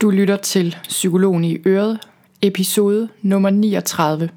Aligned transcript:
Du 0.00 0.10
lytter 0.10 0.36
til 0.36 0.76
Psykologen 0.88 1.44
i 1.44 1.56
Øret, 1.66 1.98
episode 2.42 3.08
nummer 3.22 3.50
39. 3.50 4.28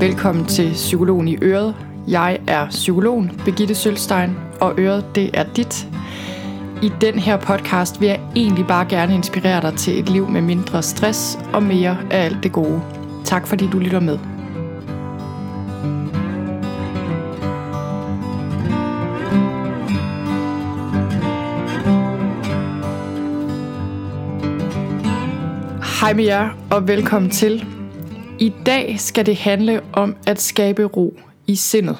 Velkommen 0.00 0.46
til 0.46 0.72
Psykologen 0.72 1.28
i 1.28 1.36
Øret. 1.42 1.76
Jeg 2.08 2.40
er 2.46 2.68
psykologen 2.68 3.40
Begitte 3.44 3.74
Sølstein, 3.74 4.30
og 4.60 4.74
Øret 4.78 5.04
det 5.14 5.30
er 5.34 5.44
dit. 5.56 5.88
I 6.82 6.92
den 7.00 7.18
her 7.18 7.36
podcast 7.36 8.00
vil 8.00 8.08
jeg 8.08 8.20
egentlig 8.36 8.66
bare 8.66 8.86
gerne 8.88 9.14
inspirere 9.14 9.62
dig 9.62 9.74
til 9.78 9.98
et 9.98 10.08
liv 10.08 10.28
med 10.28 10.40
mindre 10.40 10.82
stress 10.82 11.38
og 11.52 11.62
mere 11.62 11.98
af 12.10 12.24
alt 12.24 12.42
det 12.42 12.52
gode. 12.52 12.82
Tak 13.24 13.46
fordi 13.46 13.66
du 13.66 13.78
lytter 13.78 14.00
med. 14.00 14.31
Hej 26.02 26.14
med 26.14 26.24
jer, 26.24 26.50
og 26.70 26.88
velkommen 26.88 27.30
til. 27.30 27.66
I 28.38 28.52
dag 28.66 28.96
skal 28.98 29.26
det 29.26 29.36
handle 29.36 29.80
om 29.92 30.16
at 30.26 30.40
skabe 30.40 30.84
ro 30.84 31.18
i 31.46 31.56
sindet. 31.56 31.96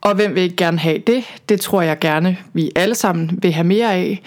Og 0.00 0.14
hvem 0.14 0.34
vil 0.34 0.42
ikke 0.42 0.56
gerne 0.56 0.78
have 0.78 0.98
det? 0.98 1.24
Det 1.48 1.60
tror 1.60 1.82
jeg 1.82 1.98
gerne, 1.98 2.36
vi 2.52 2.70
alle 2.76 2.94
sammen 2.94 3.38
vil 3.42 3.52
have 3.52 3.66
mere 3.66 3.94
af. 3.94 4.22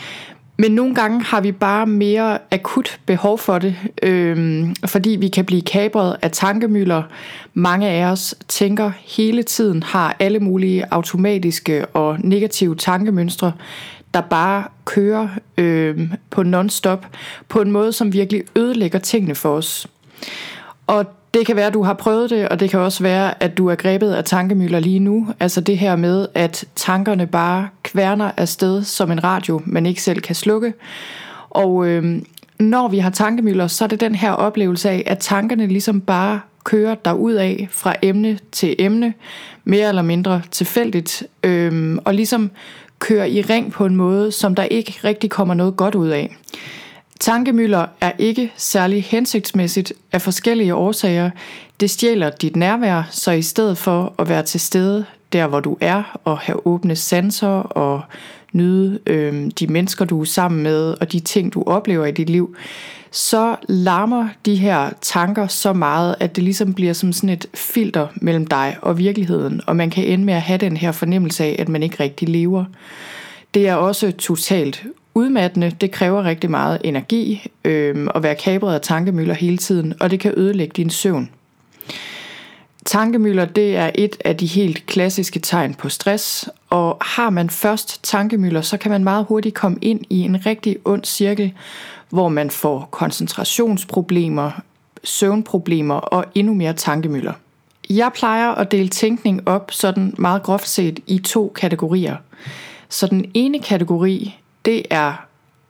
Men 0.57 0.71
nogle 0.71 0.95
gange 0.95 1.23
har 1.23 1.41
vi 1.41 1.51
bare 1.51 1.85
mere 1.85 2.37
akut 2.51 2.99
behov 3.05 3.37
for 3.37 3.59
det, 3.59 3.75
øhm, 4.03 4.75
fordi 4.85 5.09
vi 5.09 5.27
kan 5.27 5.45
blive 5.45 5.61
kabret 5.61 6.17
af 6.21 6.31
tankemøller. 6.31 7.03
Mange 7.53 7.89
af 7.89 8.05
os 8.05 8.35
tænker 8.47 8.91
hele 9.05 9.43
tiden, 9.43 9.83
har 9.83 10.15
alle 10.19 10.39
mulige 10.39 10.85
automatiske 10.91 11.85
og 11.85 12.17
negative 12.19 12.75
tankemønstre, 12.75 13.51
der 14.13 14.21
bare 14.21 14.63
kører 14.85 15.27
øh, 15.57 16.11
på 16.29 16.43
non-stop, 16.43 17.07
på 17.49 17.61
en 17.61 17.71
måde, 17.71 17.93
som 17.93 18.13
virkelig 18.13 18.43
ødelægger 18.55 18.99
tingene 18.99 19.35
for 19.35 19.49
os. 19.49 19.87
Og 20.87 21.05
det 21.33 21.45
kan 21.45 21.55
være, 21.55 21.67
at 21.67 21.73
du 21.73 21.83
har 21.83 21.93
prøvet 21.93 22.29
det, 22.29 22.49
og 22.49 22.59
det 22.59 22.69
kan 22.69 22.79
også 22.79 23.03
være, 23.03 23.43
at 23.43 23.57
du 23.57 23.67
er 23.67 23.75
grebet 23.75 24.13
af 24.13 24.23
tankemøller 24.23 24.79
lige 24.79 24.99
nu. 24.99 25.27
Altså 25.39 25.61
det 25.61 25.77
her 25.77 25.95
med, 25.95 26.27
at 26.33 26.65
tankerne 26.75 27.27
bare 27.27 27.69
kværner 27.83 28.31
afsted 28.37 28.83
som 28.83 29.11
en 29.11 29.23
radio, 29.23 29.61
man 29.65 29.85
ikke 29.85 30.01
selv 30.01 30.21
kan 30.21 30.35
slukke. 30.35 30.73
Og 31.49 31.87
øh, 31.87 32.21
når 32.59 32.87
vi 32.87 32.99
har 32.99 33.09
tankemøller, 33.09 33.67
så 33.67 33.83
er 33.83 33.87
det 33.87 33.99
den 33.99 34.15
her 34.15 34.31
oplevelse 34.31 34.89
af, 34.89 35.03
at 35.05 35.17
tankerne 35.19 35.67
ligesom 35.67 36.01
bare 36.01 36.39
kører 36.63 36.95
derud 36.95 37.33
af 37.33 37.67
fra 37.71 37.95
emne 38.01 38.39
til 38.51 38.75
emne, 38.79 39.13
mere 39.63 39.89
eller 39.89 40.01
mindre 40.01 40.41
tilfældigt, 40.51 41.23
øh, 41.43 41.97
og 42.05 42.13
ligesom 42.13 42.51
kører 42.99 43.25
i 43.25 43.41
ring 43.41 43.71
på 43.71 43.85
en 43.85 43.95
måde, 43.95 44.31
som 44.31 44.55
der 44.55 44.63
ikke 44.63 44.99
rigtig 45.03 45.29
kommer 45.29 45.53
noget 45.53 45.75
godt 45.75 45.95
ud 45.95 46.07
af. 46.07 46.37
Tankemøller 47.19 47.85
er 48.01 48.11
ikke 48.19 48.53
særlig 48.57 49.03
hensigtsmæssigt 49.03 49.93
af 50.11 50.21
forskellige 50.21 50.75
årsager. 50.75 51.29
Det 51.79 51.89
stjæler 51.89 52.29
dit 52.29 52.55
nærvær, 52.55 53.07
så 53.11 53.31
i 53.31 53.41
stedet 53.41 53.77
for 53.77 54.13
at 54.19 54.29
være 54.29 54.43
til 54.43 54.59
stede 54.59 55.05
der, 55.33 55.47
hvor 55.47 55.59
du 55.59 55.77
er, 55.81 56.19
og 56.23 56.37
have 56.37 56.67
åbne 56.67 56.95
sanser 56.95 57.47
og 57.59 58.01
nyde 58.53 58.99
øh, 59.05 59.51
de 59.59 59.67
mennesker, 59.67 60.05
du 60.05 60.21
er 60.21 60.25
sammen 60.25 60.63
med, 60.63 60.95
og 61.01 61.11
de 61.11 61.19
ting, 61.19 61.53
du 61.53 61.63
oplever 61.65 62.05
i 62.05 62.11
dit 62.11 62.29
liv, 62.29 62.55
så 63.11 63.55
larmer 63.69 64.27
de 64.45 64.55
her 64.55 64.89
tanker 65.01 65.47
så 65.47 65.73
meget, 65.73 66.15
at 66.19 66.35
det 66.35 66.43
ligesom 66.43 66.73
bliver 66.73 66.93
som 66.93 67.13
sådan 67.13 67.29
et 67.29 67.45
filter 67.53 68.07
mellem 68.15 68.47
dig 68.47 68.77
og 68.81 68.97
virkeligheden, 68.97 69.61
og 69.67 69.75
man 69.75 69.89
kan 69.89 70.03
ende 70.03 70.25
med 70.25 70.33
at 70.33 70.41
have 70.41 70.57
den 70.57 70.77
her 70.77 70.91
fornemmelse 70.91 71.43
af, 71.43 71.55
at 71.59 71.69
man 71.69 71.83
ikke 71.83 72.03
rigtig 72.03 72.29
lever. 72.29 72.65
Det 73.53 73.67
er 73.67 73.75
også 73.75 74.11
totalt 74.11 74.83
udmattende. 75.13 75.71
Det 75.81 75.91
kræver 75.91 76.23
rigtig 76.23 76.51
meget 76.51 76.81
energi 76.83 77.47
øh, 77.65 78.07
at 78.15 78.23
være 78.23 78.35
kabret 78.35 78.73
af 78.73 78.81
tankemøller 78.81 79.33
hele 79.33 79.57
tiden, 79.57 79.93
og 79.99 80.11
det 80.11 80.19
kan 80.19 80.33
ødelægge 80.37 80.73
din 80.75 80.89
søvn. 80.89 81.29
Tankemøller 82.87 83.45
det 83.45 83.75
er 83.75 83.91
et 83.95 84.17
af 84.25 84.37
de 84.37 84.45
helt 84.45 84.85
klassiske 84.85 85.39
tegn 85.39 85.73
på 85.73 85.89
stress, 85.89 86.49
og 86.69 86.97
har 87.01 87.29
man 87.29 87.49
først 87.49 88.03
tankemøller, 88.03 88.61
så 88.61 88.77
kan 88.77 88.91
man 88.91 89.03
meget 89.03 89.25
hurtigt 89.29 89.55
komme 89.55 89.77
ind 89.81 90.01
i 90.09 90.19
en 90.19 90.45
rigtig 90.45 90.77
ond 90.85 91.03
cirkel, 91.03 91.53
hvor 92.09 92.29
man 92.29 92.49
får 92.49 92.87
koncentrationsproblemer, 92.91 94.51
søvnproblemer 95.03 95.95
og 95.95 96.25
endnu 96.35 96.53
mere 96.53 96.73
tankemøller. 96.73 97.33
Jeg 97.89 98.11
plejer 98.15 98.51
at 98.51 98.71
dele 98.71 98.89
tænkning 98.89 99.47
op 99.47 99.71
sådan 99.71 100.13
meget 100.17 100.43
groft 100.43 100.67
set 100.67 100.99
i 101.07 101.19
to 101.19 101.53
kategorier. 101.55 102.15
Så 102.89 103.07
den 103.07 103.31
ene 103.33 103.59
kategori, 103.59 104.39
det 104.65 104.83
er 104.89 105.26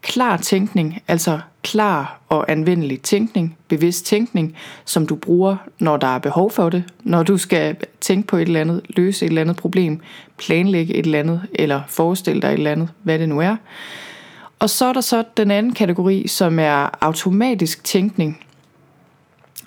klar 0.07 0.38
tænkning, 0.38 1.01
altså 1.07 1.40
klar 1.63 2.19
og 2.29 2.51
anvendelig 2.51 3.01
tænkning, 3.01 3.57
bevidst 3.68 4.06
tænkning, 4.06 4.56
som 4.85 5.07
du 5.07 5.16
bruger, 5.16 5.57
når 5.79 5.97
der 5.97 6.07
er 6.07 6.19
behov 6.19 6.51
for 6.51 6.69
det, 6.69 6.84
når 7.03 7.23
du 7.23 7.38
skal 7.38 7.75
tænke 8.01 8.28
på 8.28 8.38
et 8.38 8.41
eller 8.41 8.62
andet, 8.62 8.81
løse 8.90 9.25
et 9.25 9.29
eller 9.29 9.41
andet 9.41 9.56
problem, 9.56 10.00
planlægge 10.38 10.94
et 10.94 11.06
eller 11.06 11.19
andet, 11.19 11.41
eller 11.53 11.81
forestille 11.88 12.41
dig 12.41 12.47
et 12.47 12.53
eller 12.53 12.72
andet, 12.72 12.90
hvad 13.03 13.19
det 13.19 13.29
nu 13.29 13.40
er. 13.40 13.56
Og 14.59 14.69
så 14.69 14.85
er 14.85 14.94
der 14.94 15.01
så 15.01 15.23
den 15.38 15.51
anden 15.51 15.73
kategori, 15.73 16.28
som 16.28 16.59
er 16.59 16.89
automatisk 17.01 17.84
tænkning. 17.84 18.45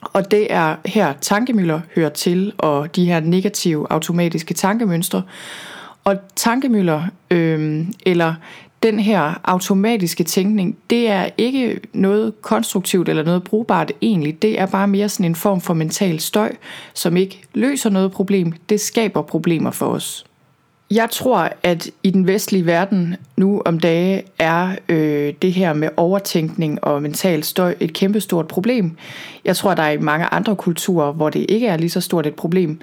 Og 0.03 0.31
det 0.31 0.53
er 0.53 0.77
her 0.87 1.13
tankemøller 1.21 1.81
hører 1.95 2.09
til, 2.09 2.53
og 2.59 2.97
de 2.97 3.05
her 3.05 3.21
negative 3.21 3.87
automatiske 3.93 4.55
tankemønstre. 4.55 5.23
Og 6.05 6.17
tankemøller, 6.37 7.03
øh, 7.31 7.87
eller 8.07 8.35
den 8.83 9.01
her 9.01 9.41
automatiske 9.45 10.25
tænkning, 10.25 10.77
det 10.91 11.11
er 11.11 11.29
ikke 11.39 11.81
noget 11.93 12.43
konstruktivt 12.43 13.09
eller 13.09 13.23
noget 13.23 13.45
brugbart 13.45 13.93
egentlig. 14.03 14.43
Det 14.43 14.61
er 14.61 14.67
bare 14.67 14.89
mere 14.89 15.09
sådan 15.09 15.27
en 15.27 15.35
form 15.35 15.61
for 15.61 15.75
mental 15.75 16.21
støj, 16.21 16.53
som 16.95 17.17
ikke 17.17 17.43
løser 17.55 17.91
noget 17.91 18.13
problem. 18.13 18.53
Det 18.69 18.81
skaber 18.81 19.23
problemer 19.23 19.71
for 19.71 19.87
os. 19.87 20.25
Jeg 20.91 21.09
tror, 21.11 21.49
at 21.63 21.91
i 22.03 22.11
den 22.11 22.27
vestlige 22.27 22.67
verden 22.67 23.17
nu 23.37 23.63
om 23.65 23.81
dage 23.81 24.23
er 24.39 24.77
øh, 24.89 25.35
det 25.43 25.53
her 25.53 25.73
med 25.73 25.89
overtænkning 25.97 26.85
og 26.85 27.03
mental 27.03 27.45
støj 27.45 27.75
et 27.81 27.93
kæmpestort 27.93 28.49
problem. 28.49 28.97
Jeg 29.45 29.57
tror, 29.57 29.75
der 29.75 29.83
er 29.83 29.91
i 29.91 29.99
mange 29.99 30.27
andre 30.27 30.57
kulturer, 30.57 31.13
hvor 31.13 31.31
det 31.31 31.47
ikke 31.49 31.67
er 31.67 31.77
lige 31.77 31.91
så 31.91 32.01
stort 32.01 32.27
et 32.27 32.35
problem. 32.35 32.81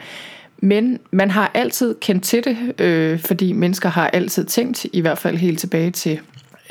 Men 0.57 0.99
man 1.11 1.31
har 1.31 1.51
altid 1.53 1.95
kendt 2.01 2.23
til 2.23 2.43
det, 2.43 2.81
øh, 2.81 3.19
fordi 3.19 3.53
mennesker 3.53 3.89
har 3.89 4.07
altid 4.07 4.45
tænkt, 4.45 4.85
i 4.93 5.01
hvert 5.01 5.17
fald 5.17 5.37
helt 5.37 5.59
tilbage 5.59 5.91
til, 5.91 6.19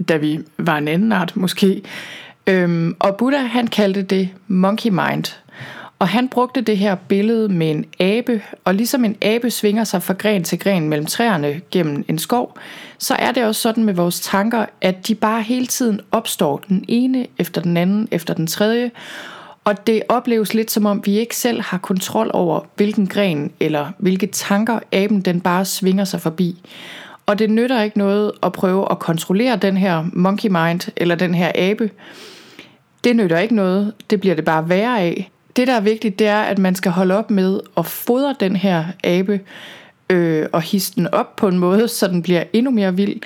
da 0.08 0.16
vi 0.16 0.40
var 0.58 0.78
en 0.78 0.88
anden 0.88 1.12
art 1.12 1.36
måske. 1.36 1.82
Øhm, 2.46 2.96
og 2.98 3.16
Buddha 3.16 3.42
han 3.42 3.66
kaldte 3.66 4.02
det 4.02 4.28
monkey 4.48 4.90
mind. 4.90 5.24
Og 5.98 6.08
han 6.08 6.28
brugte 6.28 6.60
det 6.60 6.78
her 6.78 6.94
billede 6.94 7.48
med 7.48 7.70
en 7.70 7.84
abe, 8.00 8.42
og 8.64 8.74
ligesom 8.74 9.04
en 9.04 9.16
abe 9.22 9.50
svinger 9.50 9.84
sig 9.84 10.02
fra 10.02 10.14
gren 10.14 10.44
til 10.44 10.58
gren 10.58 10.88
mellem 10.88 11.06
træerne 11.06 11.60
gennem 11.70 12.04
en 12.08 12.18
skov, 12.18 12.58
så 12.98 13.14
er 13.14 13.32
det 13.32 13.44
også 13.44 13.60
sådan 13.60 13.84
med 13.84 13.94
vores 13.94 14.20
tanker, 14.20 14.66
at 14.80 15.08
de 15.08 15.14
bare 15.14 15.42
hele 15.42 15.66
tiden 15.66 16.00
opstår 16.10 16.62
den 16.68 16.84
ene 16.88 17.26
efter 17.38 17.60
den 17.60 17.76
anden 17.76 18.08
efter 18.10 18.34
den 18.34 18.46
tredje, 18.46 18.90
og 19.66 19.86
det 19.86 20.02
opleves 20.08 20.54
lidt 20.54 20.70
som 20.70 20.86
om, 20.86 21.02
vi 21.04 21.18
ikke 21.18 21.36
selv 21.36 21.62
har 21.62 21.78
kontrol 21.78 22.30
over, 22.34 22.60
hvilken 22.76 23.06
gren 23.06 23.52
eller 23.60 23.92
hvilke 23.98 24.26
tanker 24.26 24.78
aben 24.92 25.20
den 25.20 25.40
bare 25.40 25.64
svinger 25.64 26.04
sig 26.04 26.20
forbi. 26.20 26.62
Og 27.26 27.38
det 27.38 27.50
nytter 27.50 27.82
ikke 27.82 27.98
noget 27.98 28.32
at 28.42 28.52
prøve 28.52 28.90
at 28.90 28.98
kontrollere 28.98 29.56
den 29.56 29.76
her 29.76 30.04
monkey 30.12 30.48
mind 30.48 30.92
eller 30.96 31.14
den 31.14 31.34
her 31.34 31.52
abe. 31.54 31.90
Det 33.04 33.16
nytter 33.16 33.38
ikke 33.38 33.54
noget, 33.54 33.92
det 34.10 34.20
bliver 34.20 34.34
det 34.34 34.44
bare 34.44 34.68
værre 34.68 35.00
af. 35.00 35.30
Det 35.56 35.66
der 35.66 35.74
er 35.74 35.80
vigtigt, 35.80 36.18
det 36.18 36.26
er, 36.26 36.40
at 36.40 36.58
man 36.58 36.74
skal 36.74 36.92
holde 36.92 37.18
op 37.18 37.30
med 37.30 37.60
at 37.76 37.86
fodre 37.86 38.34
den 38.40 38.56
her 38.56 38.84
abe 39.04 39.40
øh, 40.10 40.46
og 40.52 40.62
hisse 40.62 40.94
den 40.94 41.06
op 41.06 41.36
på 41.36 41.48
en 41.48 41.58
måde, 41.58 41.88
så 41.88 42.08
den 42.08 42.22
bliver 42.22 42.44
endnu 42.52 42.70
mere 42.70 42.96
vild. 42.96 43.20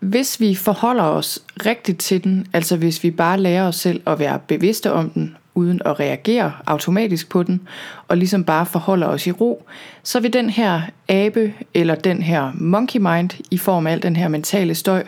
Hvis 0.00 0.40
vi 0.40 0.54
forholder 0.54 1.02
os 1.02 1.38
rigtigt 1.66 2.00
til 2.00 2.24
den, 2.24 2.46
altså 2.52 2.76
hvis 2.76 3.02
vi 3.04 3.10
bare 3.10 3.40
lærer 3.40 3.68
os 3.68 3.76
selv 3.76 4.00
at 4.06 4.18
være 4.18 4.38
bevidste 4.48 4.92
om 4.92 5.10
den, 5.10 5.36
uden 5.58 5.80
at 5.84 6.00
reagere 6.00 6.52
automatisk 6.66 7.28
på 7.28 7.42
den, 7.42 7.60
og 8.08 8.16
ligesom 8.16 8.44
bare 8.44 8.66
forholder 8.66 9.06
os 9.06 9.26
i 9.26 9.32
ro, 9.32 9.66
så 10.02 10.20
vil 10.20 10.32
den 10.32 10.50
her 10.50 10.82
abe, 11.08 11.54
eller 11.74 11.94
den 11.94 12.22
her 12.22 12.52
monkey 12.54 13.00
mind, 13.00 13.30
i 13.50 13.58
form 13.58 13.86
af 13.86 13.92
al 13.92 14.02
den 14.02 14.16
her 14.16 14.28
mentale 14.28 14.74
støj, 14.74 15.04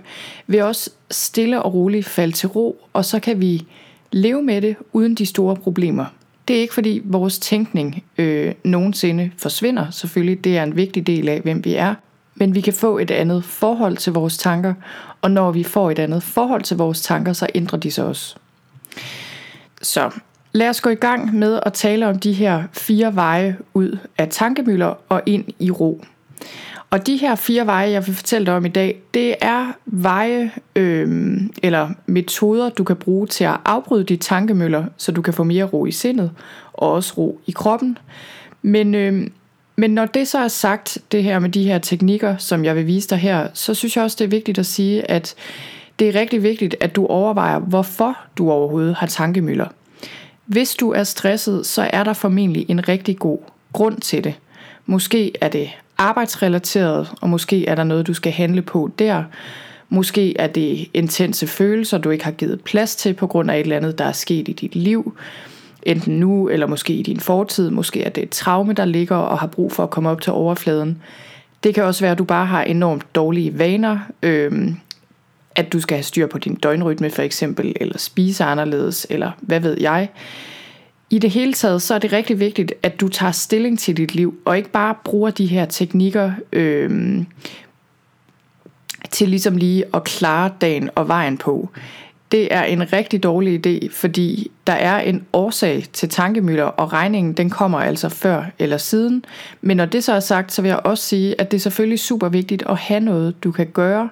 vil 0.46 0.62
også 0.62 0.90
stille 1.10 1.62
og 1.62 1.74
roligt 1.74 2.06
falde 2.06 2.32
til 2.32 2.48
ro, 2.48 2.80
og 2.92 3.04
så 3.04 3.20
kan 3.20 3.40
vi 3.40 3.66
leve 4.12 4.42
med 4.42 4.62
det 4.62 4.76
uden 4.92 5.14
de 5.14 5.26
store 5.26 5.56
problemer. 5.56 6.04
Det 6.48 6.56
er 6.56 6.60
ikke 6.60 6.74
fordi 6.74 7.00
vores 7.04 7.38
tænkning 7.38 8.04
øh, 8.18 8.54
nogensinde 8.64 9.30
forsvinder, 9.38 9.90
selvfølgelig 9.90 10.44
det 10.44 10.58
er 10.58 10.62
en 10.62 10.76
vigtig 10.76 11.06
del 11.06 11.28
af, 11.28 11.40
hvem 11.40 11.64
vi 11.64 11.74
er, 11.74 11.94
men 12.34 12.54
vi 12.54 12.60
kan 12.60 12.72
få 12.72 12.98
et 12.98 13.10
andet 13.10 13.44
forhold 13.44 13.96
til 13.96 14.12
vores 14.12 14.38
tanker, 14.38 14.74
og 15.22 15.30
når 15.30 15.50
vi 15.50 15.62
får 15.62 15.90
et 15.90 15.98
andet 15.98 16.22
forhold 16.22 16.62
til 16.62 16.76
vores 16.76 17.02
tanker, 17.02 17.32
så 17.32 17.46
ændrer 17.54 17.78
de 17.78 17.90
sig 17.90 18.04
også. 18.04 18.36
Så 19.82 20.10
lad 20.52 20.68
os 20.68 20.80
gå 20.80 20.90
i 20.90 20.94
gang 20.94 21.34
med 21.34 21.60
at 21.66 21.72
tale 21.72 22.06
om 22.06 22.18
de 22.18 22.32
her 22.32 22.62
fire 22.72 23.14
veje 23.14 23.56
ud 23.74 23.98
af 24.18 24.28
tankemøller 24.28 24.94
og 25.08 25.22
ind 25.26 25.44
i 25.58 25.70
ro. 25.70 26.04
Og 26.90 27.06
de 27.06 27.16
her 27.16 27.34
fire 27.34 27.66
veje, 27.66 27.90
jeg 27.90 28.06
vil 28.06 28.14
fortælle 28.14 28.46
dig 28.46 28.54
om 28.54 28.64
i 28.64 28.68
dag, 28.68 29.00
det 29.14 29.34
er 29.40 29.72
veje 29.86 30.50
øh, 30.76 31.40
eller 31.62 31.90
metoder, 32.06 32.68
du 32.68 32.84
kan 32.84 32.96
bruge 32.96 33.26
til 33.26 33.44
at 33.44 33.56
afbryde 33.64 34.04
de 34.04 34.16
tankemøller, 34.16 34.84
så 34.96 35.12
du 35.12 35.22
kan 35.22 35.34
få 35.34 35.44
mere 35.44 35.64
ro 35.64 35.86
i 35.86 35.90
sindet 35.90 36.30
og 36.72 36.92
også 36.92 37.14
ro 37.18 37.40
i 37.46 37.50
kroppen. 37.50 37.98
Men, 38.62 38.94
øh, 38.94 39.26
men 39.76 39.90
når 39.90 40.06
det 40.06 40.28
så 40.28 40.38
er 40.38 40.48
sagt, 40.48 40.98
det 41.12 41.22
her 41.22 41.38
med 41.38 41.48
de 41.48 41.64
her 41.64 41.78
teknikker, 41.78 42.36
som 42.36 42.64
jeg 42.64 42.76
vil 42.76 42.86
vise 42.86 43.08
dig 43.08 43.18
her, 43.18 43.48
så 43.54 43.74
synes 43.74 43.96
jeg 43.96 44.04
også, 44.04 44.16
det 44.18 44.24
er 44.24 44.28
vigtigt 44.28 44.58
at 44.58 44.66
sige, 44.66 45.10
at 45.10 45.34
det 45.98 46.08
er 46.08 46.20
rigtig 46.20 46.42
vigtigt, 46.42 46.76
at 46.80 46.96
du 46.96 47.06
overvejer, 47.06 47.58
hvorfor 47.58 48.18
du 48.38 48.50
overhovedet 48.50 48.94
har 48.94 49.06
tankemøller. 49.06 49.66
Hvis 50.50 50.74
du 50.74 50.90
er 50.90 51.04
stresset, 51.04 51.66
så 51.66 51.90
er 51.92 52.04
der 52.04 52.12
formentlig 52.12 52.66
en 52.68 52.88
rigtig 52.88 53.18
god 53.18 53.38
grund 53.72 54.00
til 54.00 54.24
det. 54.24 54.34
Måske 54.86 55.32
er 55.40 55.48
det 55.48 55.70
arbejdsrelateret, 55.98 57.10
og 57.20 57.30
måske 57.30 57.66
er 57.66 57.74
der 57.74 57.84
noget, 57.84 58.06
du 58.06 58.14
skal 58.14 58.32
handle 58.32 58.62
på 58.62 58.90
der. 58.98 59.24
Måske 59.88 60.40
er 60.40 60.46
det 60.46 60.88
intense 60.94 61.46
følelser, 61.46 61.98
du 61.98 62.10
ikke 62.10 62.24
har 62.24 62.32
givet 62.32 62.60
plads 62.60 62.96
til 62.96 63.14
på 63.14 63.26
grund 63.26 63.50
af 63.50 63.54
et 63.54 63.60
eller 63.60 63.76
andet, 63.76 63.98
der 63.98 64.04
er 64.04 64.12
sket 64.12 64.48
i 64.48 64.52
dit 64.52 64.76
liv. 64.76 65.16
Enten 65.82 66.20
nu, 66.20 66.48
eller 66.48 66.66
måske 66.66 66.92
i 66.92 67.02
din 67.02 67.20
fortid. 67.20 67.70
Måske 67.70 68.02
er 68.02 68.10
det 68.10 68.22
et 68.22 68.30
traume, 68.30 68.72
der 68.72 68.84
ligger 68.84 69.16
og 69.16 69.38
har 69.38 69.46
brug 69.46 69.72
for 69.72 69.82
at 69.82 69.90
komme 69.90 70.10
op 70.10 70.20
til 70.20 70.32
overfladen. 70.32 71.02
Det 71.64 71.74
kan 71.74 71.84
også 71.84 72.00
være, 72.04 72.12
at 72.12 72.18
du 72.18 72.24
bare 72.24 72.46
har 72.46 72.62
enormt 72.62 73.14
dårlige 73.14 73.58
vaner. 73.58 73.98
øh, 74.22 74.72
at 75.56 75.72
du 75.72 75.80
skal 75.80 75.96
have 75.96 76.02
styr 76.02 76.26
på 76.26 76.38
din 76.38 76.54
døgnrytme 76.54 77.10
for 77.10 77.22
eksempel, 77.22 77.74
eller 77.80 77.98
spise 77.98 78.44
anderledes, 78.44 79.06
eller 79.10 79.30
hvad 79.40 79.60
ved 79.60 79.76
jeg. 79.80 80.08
I 81.10 81.18
det 81.18 81.30
hele 81.30 81.52
taget, 81.52 81.82
så 81.82 81.94
er 81.94 81.98
det 81.98 82.12
rigtig 82.12 82.40
vigtigt, 82.40 82.72
at 82.82 83.00
du 83.00 83.08
tager 83.08 83.32
stilling 83.32 83.78
til 83.78 83.96
dit 83.96 84.14
liv, 84.14 84.34
og 84.44 84.56
ikke 84.56 84.70
bare 84.70 84.94
bruger 85.04 85.30
de 85.30 85.46
her 85.46 85.64
teknikker 85.64 86.32
øh, 86.52 87.22
til 89.10 89.28
ligesom 89.28 89.56
lige 89.56 89.84
at 89.94 90.04
klare 90.04 90.50
dagen 90.60 90.90
og 90.94 91.08
vejen 91.08 91.38
på. 91.38 91.68
Det 92.32 92.54
er 92.54 92.62
en 92.62 92.92
rigtig 92.92 93.22
dårlig 93.22 93.66
idé, 93.66 93.88
fordi 93.92 94.50
der 94.66 94.72
er 94.72 95.00
en 95.00 95.26
årsag 95.32 95.84
til 95.92 96.08
tankemøller, 96.08 96.64
og 96.64 96.92
regningen 96.92 97.32
den 97.32 97.50
kommer 97.50 97.78
altså 97.78 98.08
før 98.08 98.44
eller 98.58 98.76
siden. 98.76 99.24
Men 99.60 99.76
når 99.76 99.86
det 99.86 100.04
så 100.04 100.12
er 100.12 100.20
sagt, 100.20 100.52
så 100.52 100.62
vil 100.62 100.68
jeg 100.68 100.80
også 100.84 101.04
sige, 101.04 101.40
at 101.40 101.50
det 101.50 101.56
er 101.56 101.60
selvfølgelig 101.60 101.98
super 101.98 102.28
vigtigt 102.28 102.62
at 102.68 102.76
have 102.76 103.00
noget, 103.00 103.44
du 103.44 103.52
kan 103.52 103.66
gøre, 103.66 104.08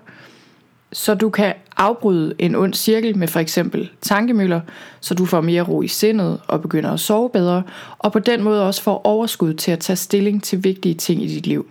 så 0.93 1.14
du 1.14 1.31
kan 1.31 1.55
afbryde 1.76 2.35
en 2.38 2.55
ond 2.55 2.75
cirkel 2.75 3.19
med 3.19 3.29
for 3.29 3.40
eksempel 3.40 3.90
tankemøller, 4.00 4.61
så 5.00 5.14
du 5.14 5.26
får 5.26 5.40
mere 5.40 5.62
ro 5.62 5.82
i 5.82 5.88
sindet 5.88 6.40
og 6.46 6.62
begynder 6.62 6.90
at 6.93 7.00
sove 7.00 7.31
bedre, 7.31 7.62
og 7.99 8.12
på 8.12 8.19
den 8.19 8.43
måde 8.43 8.67
også 8.67 8.82
får 8.82 9.06
overskud 9.06 9.55
til 9.55 9.70
at 9.70 9.79
tage 9.79 9.96
stilling 9.96 10.43
til 10.43 10.64
vigtige 10.64 10.94
ting 10.94 11.23
i 11.23 11.26
dit 11.26 11.46
liv. 11.46 11.70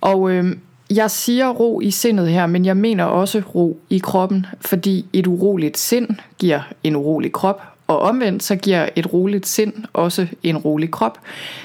Og 0.00 0.30
øh, 0.30 0.56
jeg 0.90 1.10
siger 1.10 1.48
ro 1.48 1.80
i 1.80 1.90
sindet 1.90 2.28
her, 2.28 2.46
men 2.46 2.64
jeg 2.64 2.76
mener 2.76 3.04
også 3.04 3.42
ro 3.54 3.80
i 3.90 3.98
kroppen, 3.98 4.46
fordi 4.60 5.06
et 5.12 5.26
uroligt 5.26 5.78
sind 5.78 6.08
giver 6.38 6.60
en 6.84 6.96
urolig 6.96 7.32
krop, 7.32 7.62
og 7.86 7.98
omvendt 7.98 8.42
så 8.42 8.56
giver 8.56 8.88
et 8.96 9.12
roligt 9.12 9.46
sind 9.46 9.72
også 9.92 10.26
en 10.42 10.56
rolig 10.56 10.90
krop. 10.90 11.18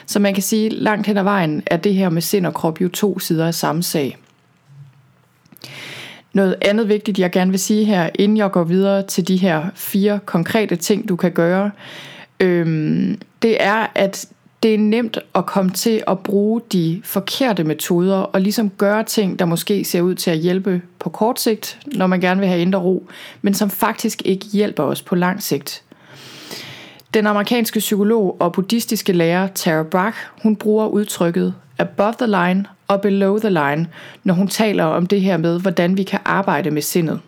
Så 0.06 0.20
man 0.20 0.34
kan 0.34 0.44
sige, 0.44 0.70
langt 0.70 1.08
hen 1.08 1.18
ad 1.18 1.24
vejen 1.24 1.64
er 1.66 1.78
det 1.78 1.94
her 1.94 2.10
med 2.10 2.22
sind 2.22 2.46
og 2.46 2.54
krop 2.54 2.82
jo 2.82 2.90
to 2.90 3.20
sider 3.20 3.48
af 3.48 3.54
samme 3.54 3.84
sag. 3.84 4.18
Noget 6.36 6.56
andet 6.62 6.90
vigtigt, 6.90 7.20
jeg 7.20 7.32
gerne 7.32 7.52
vil 7.52 7.60
sige 7.60 7.86
her, 7.86 8.10
inden 8.16 8.38
jeg 8.38 8.52
går 8.52 8.64
videre 8.64 9.04
til 9.04 9.28
de 9.28 9.38
her 9.38 9.66
fire 9.76 10.20
konkrete 10.26 10.76
ting, 10.76 11.10
du 11.10 11.16
kan 11.16 11.32
gøre, 11.32 11.72
øhm, 12.40 13.22
det 13.42 13.64
er, 13.64 13.88
at 13.96 14.26
det 14.64 14.74
er 14.74 14.78
nemt 14.78 15.18
at 15.36 15.46
komme 15.46 15.72
til 15.72 16.04
at 16.08 16.20
bruge 16.20 16.62
de 16.72 17.02
forkerte 17.04 17.64
metoder 17.64 18.18
og 18.18 18.42
ligesom 18.42 18.70
gøre 18.70 19.04
ting, 19.04 19.40
der 19.40 19.46
måske 19.46 19.84
ser 19.84 20.02
ud 20.02 20.16
til 20.16 20.32
at 20.32 20.38
hjælpe 20.38 20.82
på 21.00 21.10
kort 21.10 21.40
sigt, 21.40 21.80
når 21.86 22.08
man 22.08 22.22
gerne 22.22 22.40
vil 22.40 22.50
have 22.50 22.62
indre 22.62 22.80
ro, 22.80 23.08
men 23.42 23.54
som 23.54 23.70
faktisk 23.70 24.22
ikke 24.26 24.46
hjælper 24.46 24.84
os 24.84 25.02
på 25.02 25.16
lang 25.16 25.44
sigt. 25.44 25.84
Den 27.14 27.28
amerikanske 27.28 27.80
psykolog 27.80 28.38
og 28.40 28.54
buddhistiske 28.54 29.14
lærer 29.14 29.48
Tara 29.48 29.84
Brach, 29.84 30.18
hun 30.44 30.56
bruger 30.56 30.88
udtrykket 30.88 31.54
above 31.78 32.14
the 32.14 32.28
line 32.28 32.66
og 32.88 33.02
below 33.02 33.40
the 33.40 33.50
line, 33.50 33.88
når 34.24 34.34
hun 34.34 34.48
taler 34.48 34.84
om 34.84 35.06
det 35.06 35.22
her 35.22 35.38
med, 35.38 35.60
hvordan 35.60 35.98
vi 35.98 36.04
kan 36.04 36.20
arbejde 36.26 36.72
med 36.72 36.82
sindet. 36.82 37.20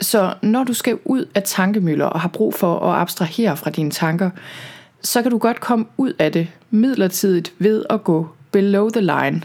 Så 0.00 0.34
når 0.42 0.64
du 0.64 0.72
skal 0.72 0.98
ud 1.04 1.24
af 1.34 1.42
tankemøller 1.42 2.06
og 2.06 2.20
har 2.20 2.28
brug 2.28 2.54
for 2.54 2.78
at 2.78 3.00
abstrahere 3.00 3.56
fra 3.56 3.70
dine 3.70 3.90
tanker, 3.90 4.30
så 5.02 5.22
kan 5.22 5.30
du 5.30 5.38
godt 5.38 5.60
komme 5.60 5.84
ud 5.96 6.12
af 6.18 6.32
det 6.32 6.48
midlertidigt 6.70 7.52
ved 7.58 7.84
at 7.90 8.04
gå 8.04 8.28
below 8.52 8.88
the 8.88 9.00
line. 9.00 9.42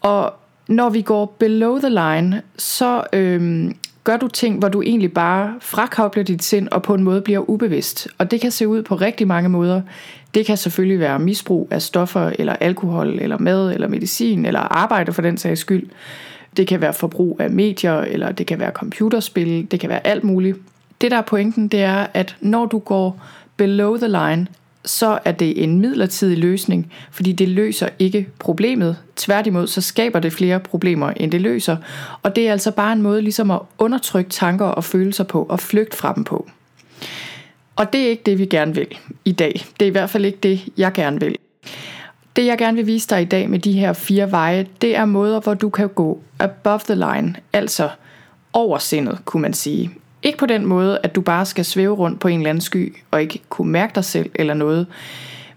Og 0.00 0.34
når 0.68 0.90
vi 0.90 1.02
går 1.02 1.36
below 1.38 1.78
the 1.78 1.88
line, 1.88 2.42
så 2.56 3.02
øhm, 3.12 3.76
gør 4.06 4.16
du 4.16 4.28
ting, 4.28 4.58
hvor 4.58 4.68
du 4.68 4.82
egentlig 4.82 5.12
bare 5.12 5.54
frakobler 5.60 6.22
dit 6.22 6.44
sind 6.44 6.68
og 6.68 6.82
på 6.82 6.94
en 6.94 7.02
måde 7.02 7.20
bliver 7.20 7.50
ubevidst. 7.50 8.08
Og 8.18 8.30
det 8.30 8.40
kan 8.40 8.50
se 8.50 8.68
ud 8.68 8.82
på 8.82 8.94
rigtig 8.94 9.26
mange 9.26 9.48
måder. 9.48 9.82
Det 10.34 10.46
kan 10.46 10.56
selvfølgelig 10.56 11.00
være 11.00 11.18
misbrug 11.18 11.68
af 11.70 11.82
stoffer, 11.82 12.32
eller 12.38 12.52
alkohol, 12.52 13.18
eller 13.20 13.38
mad, 13.38 13.72
eller 13.72 13.88
medicin, 13.88 14.46
eller 14.46 14.60
arbejde 14.60 15.12
for 15.12 15.22
den 15.22 15.38
sags 15.38 15.60
skyld. 15.60 15.86
Det 16.56 16.66
kan 16.66 16.80
være 16.80 16.92
forbrug 16.92 17.36
af 17.40 17.50
medier, 17.50 18.00
eller 18.00 18.32
det 18.32 18.46
kan 18.46 18.58
være 18.58 18.70
computerspil, 18.70 19.70
det 19.70 19.80
kan 19.80 19.90
være 19.90 20.06
alt 20.06 20.24
muligt. 20.24 20.58
Det 21.00 21.10
der 21.10 21.16
er 21.16 21.22
pointen, 21.22 21.68
det 21.68 21.82
er, 21.82 22.06
at 22.14 22.36
når 22.40 22.66
du 22.66 22.78
går 22.78 23.22
below 23.56 23.96
the 23.96 24.08
line, 24.08 24.46
så 24.86 25.18
er 25.24 25.32
det 25.32 25.64
en 25.64 25.80
midlertidig 25.80 26.38
løsning, 26.38 26.92
fordi 27.10 27.32
det 27.32 27.48
løser 27.48 27.88
ikke 27.98 28.28
problemet. 28.38 28.96
Tværtimod 29.16 29.66
så 29.66 29.80
skaber 29.80 30.20
det 30.20 30.32
flere 30.32 30.60
problemer, 30.60 31.10
end 31.10 31.32
det 31.32 31.40
løser. 31.40 31.76
Og 32.22 32.36
det 32.36 32.48
er 32.48 32.52
altså 32.52 32.70
bare 32.70 32.92
en 32.92 33.02
måde 33.02 33.22
ligesom 33.22 33.50
at 33.50 33.60
undertrykke 33.78 34.30
tanker 34.30 34.64
og 34.64 34.84
følelser 34.84 35.24
på 35.24 35.42
og 35.42 35.60
flygte 35.60 35.96
fra 35.96 36.12
dem 36.12 36.24
på. 36.24 36.50
Og 37.76 37.92
det 37.92 38.00
er 38.00 38.08
ikke 38.08 38.22
det, 38.26 38.38
vi 38.38 38.46
gerne 38.46 38.74
vil 38.74 38.98
i 39.24 39.32
dag. 39.32 39.64
Det 39.80 39.86
er 39.86 39.88
i 39.88 39.92
hvert 39.92 40.10
fald 40.10 40.24
ikke 40.24 40.38
det, 40.42 40.68
jeg 40.76 40.92
gerne 40.92 41.20
vil. 41.20 41.36
Det, 42.36 42.46
jeg 42.46 42.58
gerne 42.58 42.76
vil 42.76 42.86
vise 42.86 43.08
dig 43.08 43.22
i 43.22 43.24
dag 43.24 43.50
med 43.50 43.58
de 43.58 43.72
her 43.72 43.92
fire 43.92 44.30
veje, 44.30 44.66
det 44.80 44.96
er 44.96 45.04
måder, 45.04 45.40
hvor 45.40 45.54
du 45.54 45.70
kan 45.70 45.88
gå 45.88 46.22
above 46.38 46.80
the 46.88 46.94
line, 46.94 47.34
altså 47.52 47.88
over 48.52 48.78
sindet, 48.78 49.18
kunne 49.24 49.42
man 49.42 49.54
sige. 49.54 49.90
Ikke 50.22 50.38
på 50.38 50.46
den 50.46 50.66
måde, 50.66 50.98
at 51.02 51.14
du 51.14 51.20
bare 51.20 51.46
skal 51.46 51.64
svæve 51.64 51.94
rundt 51.94 52.20
på 52.20 52.28
en 52.28 52.40
eller 52.40 52.50
anden 52.50 52.60
sky 52.60 52.96
og 53.10 53.22
ikke 53.22 53.42
kunne 53.48 53.72
mærke 53.72 53.94
dig 53.94 54.04
selv 54.04 54.30
eller 54.34 54.54
noget, 54.54 54.86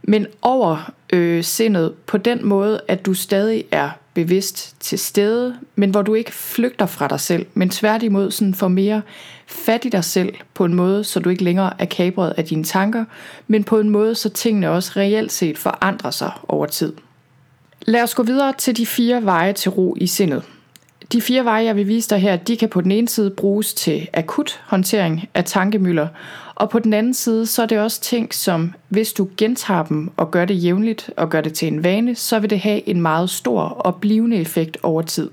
men 0.03 0.27
over 0.41 0.91
øh, 1.13 1.43
sindet 1.43 1.93
på 2.05 2.17
den 2.17 2.45
måde, 2.45 2.81
at 2.87 3.05
du 3.05 3.13
stadig 3.13 3.63
er 3.71 3.89
bevidst 4.13 4.75
til 4.79 4.99
stede, 4.99 5.55
men 5.75 5.89
hvor 5.89 6.01
du 6.01 6.13
ikke 6.13 6.33
flygter 6.33 6.85
fra 6.85 7.07
dig 7.07 7.19
selv, 7.19 7.45
men 7.53 7.69
tværtimod 7.69 8.31
sådan 8.31 8.53
får 8.53 8.67
mere 8.67 9.01
fat 9.47 9.85
i 9.85 9.89
dig 9.89 10.03
selv 10.03 10.33
på 10.53 10.65
en 10.65 10.73
måde, 10.73 11.03
så 11.03 11.19
du 11.19 11.29
ikke 11.29 11.43
længere 11.43 11.73
er 11.79 11.85
kabret 11.85 12.33
af 12.37 12.45
dine 12.45 12.63
tanker, 12.63 13.05
men 13.47 13.63
på 13.63 13.79
en 13.79 13.89
måde, 13.89 14.15
så 14.15 14.29
tingene 14.29 14.69
også 14.69 14.91
reelt 14.95 15.31
set 15.31 15.57
forandrer 15.57 16.11
sig 16.11 16.31
over 16.47 16.65
tid. 16.65 16.93
Lad 17.81 18.03
os 18.03 18.15
gå 18.15 18.23
videre 18.23 18.53
til 18.57 18.77
de 18.77 18.85
fire 18.85 19.25
veje 19.25 19.53
til 19.53 19.71
ro 19.71 19.95
i 19.97 20.07
sindet. 20.07 20.43
De 21.13 21.21
fire 21.21 21.45
veje, 21.45 21.65
jeg 21.65 21.75
vil 21.75 21.87
vise 21.87 22.09
dig 22.09 22.19
her, 22.19 22.35
de 22.35 22.57
kan 22.57 22.69
på 22.69 22.81
den 22.81 22.91
ene 22.91 23.07
side 23.07 23.29
bruges 23.29 23.73
til 23.73 24.07
akut 24.13 24.61
håndtering 24.65 25.29
af 25.33 25.45
tankemøller, 25.45 26.07
og 26.55 26.69
på 26.69 26.79
den 26.79 26.93
anden 26.93 27.13
side, 27.13 27.45
så 27.45 27.61
er 27.61 27.65
det 27.65 27.79
også 27.79 28.01
ting, 28.01 28.33
som 28.33 28.73
hvis 28.89 29.13
du 29.13 29.29
gentager 29.37 29.83
dem 29.83 30.11
og 30.17 30.31
gør 30.31 30.45
det 30.45 30.63
jævnligt 30.63 31.09
og 31.17 31.29
gør 31.29 31.41
det 31.41 31.53
til 31.53 31.67
en 31.67 31.83
vane, 31.83 32.15
så 32.15 32.39
vil 32.39 32.49
det 32.49 32.59
have 32.59 32.89
en 32.89 33.01
meget 33.01 33.29
stor 33.29 33.61
og 33.61 33.95
blivende 33.95 34.37
effekt 34.37 34.77
over 34.83 35.01
tid. 35.01 35.29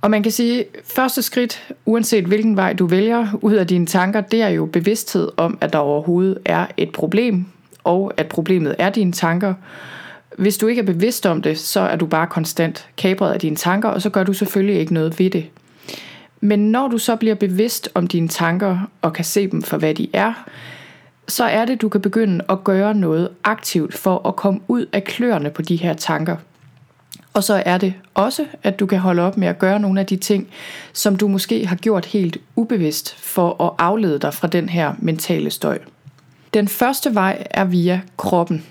Og 0.00 0.10
man 0.10 0.22
kan 0.22 0.32
sige, 0.32 0.60
at 0.60 0.66
første 0.84 1.22
skridt, 1.22 1.72
uanset 1.84 2.24
hvilken 2.24 2.56
vej 2.56 2.72
du 2.72 2.86
vælger 2.86 3.28
ud 3.42 3.52
af 3.54 3.66
dine 3.66 3.86
tanker, 3.86 4.20
det 4.20 4.42
er 4.42 4.48
jo 4.48 4.66
bevidsthed 4.66 5.28
om, 5.36 5.58
at 5.60 5.72
der 5.72 5.78
overhovedet 5.78 6.38
er 6.44 6.66
et 6.76 6.92
problem, 6.92 7.46
og 7.84 8.12
at 8.16 8.26
problemet 8.26 8.76
er 8.78 8.90
dine 8.90 9.12
tanker. 9.12 9.54
Hvis 10.36 10.58
du 10.58 10.66
ikke 10.66 10.80
er 10.80 10.86
bevidst 10.86 11.26
om 11.26 11.42
det, 11.42 11.58
så 11.58 11.80
er 11.80 11.96
du 11.96 12.06
bare 12.06 12.26
konstant 12.26 12.88
kabret 12.96 13.32
af 13.32 13.40
dine 13.40 13.56
tanker, 13.56 13.88
og 13.88 14.02
så 14.02 14.10
gør 14.10 14.24
du 14.24 14.32
selvfølgelig 14.32 14.80
ikke 14.80 14.94
noget 14.94 15.18
ved 15.18 15.30
det. 15.30 15.46
Men 16.40 16.72
når 16.72 16.88
du 16.88 16.98
så 16.98 17.16
bliver 17.16 17.34
bevidst 17.34 17.88
om 17.94 18.06
dine 18.06 18.28
tanker 18.28 18.90
og 19.02 19.12
kan 19.12 19.24
se 19.24 19.50
dem 19.50 19.62
for 19.62 19.76
hvad 19.76 19.94
de 19.94 20.08
er, 20.12 20.48
så 21.28 21.44
er 21.44 21.64
det, 21.64 21.82
du 21.82 21.88
kan 21.88 22.00
begynde 22.00 22.44
at 22.48 22.64
gøre 22.64 22.94
noget 22.94 23.28
aktivt 23.44 23.94
for 23.94 24.28
at 24.28 24.36
komme 24.36 24.60
ud 24.68 24.86
af 24.92 25.04
kløerne 25.04 25.50
på 25.50 25.62
de 25.62 25.76
her 25.76 25.94
tanker. 25.94 26.36
Og 27.34 27.44
så 27.44 27.62
er 27.66 27.78
det 27.78 27.94
også, 28.14 28.46
at 28.62 28.80
du 28.80 28.86
kan 28.86 28.98
holde 28.98 29.22
op 29.22 29.36
med 29.36 29.48
at 29.48 29.58
gøre 29.58 29.80
nogle 29.80 30.00
af 30.00 30.06
de 30.06 30.16
ting, 30.16 30.48
som 30.92 31.16
du 31.16 31.28
måske 31.28 31.66
har 31.66 31.76
gjort 31.76 32.06
helt 32.06 32.38
ubevidst 32.56 33.14
for 33.14 33.62
at 33.62 33.72
aflede 33.78 34.18
dig 34.18 34.34
fra 34.34 34.48
den 34.48 34.68
her 34.68 34.94
mentale 34.98 35.50
støj. 35.50 35.78
Den 36.54 36.68
første 36.68 37.14
vej 37.14 37.46
er 37.50 37.64
via 37.64 38.00
kroppen. 38.16 38.64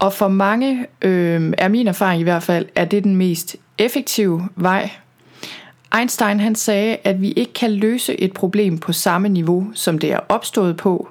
Og 0.00 0.12
for 0.12 0.28
mange 0.28 0.86
øh, 1.02 1.52
er 1.58 1.68
min 1.68 1.86
erfaring 1.86 2.20
i 2.20 2.24
hvert 2.24 2.42
fald, 2.42 2.66
at 2.74 2.90
det 2.90 2.96
er 2.96 3.00
den 3.00 3.16
mest 3.16 3.56
effektive 3.78 4.48
vej. 4.56 4.90
Einstein 5.98 6.40
han 6.40 6.54
sagde, 6.54 6.96
at 7.04 7.20
vi 7.20 7.30
ikke 7.30 7.52
kan 7.52 7.72
løse 7.72 8.20
et 8.20 8.32
problem 8.32 8.78
på 8.78 8.92
samme 8.92 9.28
niveau, 9.28 9.66
som 9.74 9.98
det 9.98 10.12
er 10.12 10.20
opstået 10.28 10.76
på, 10.76 11.08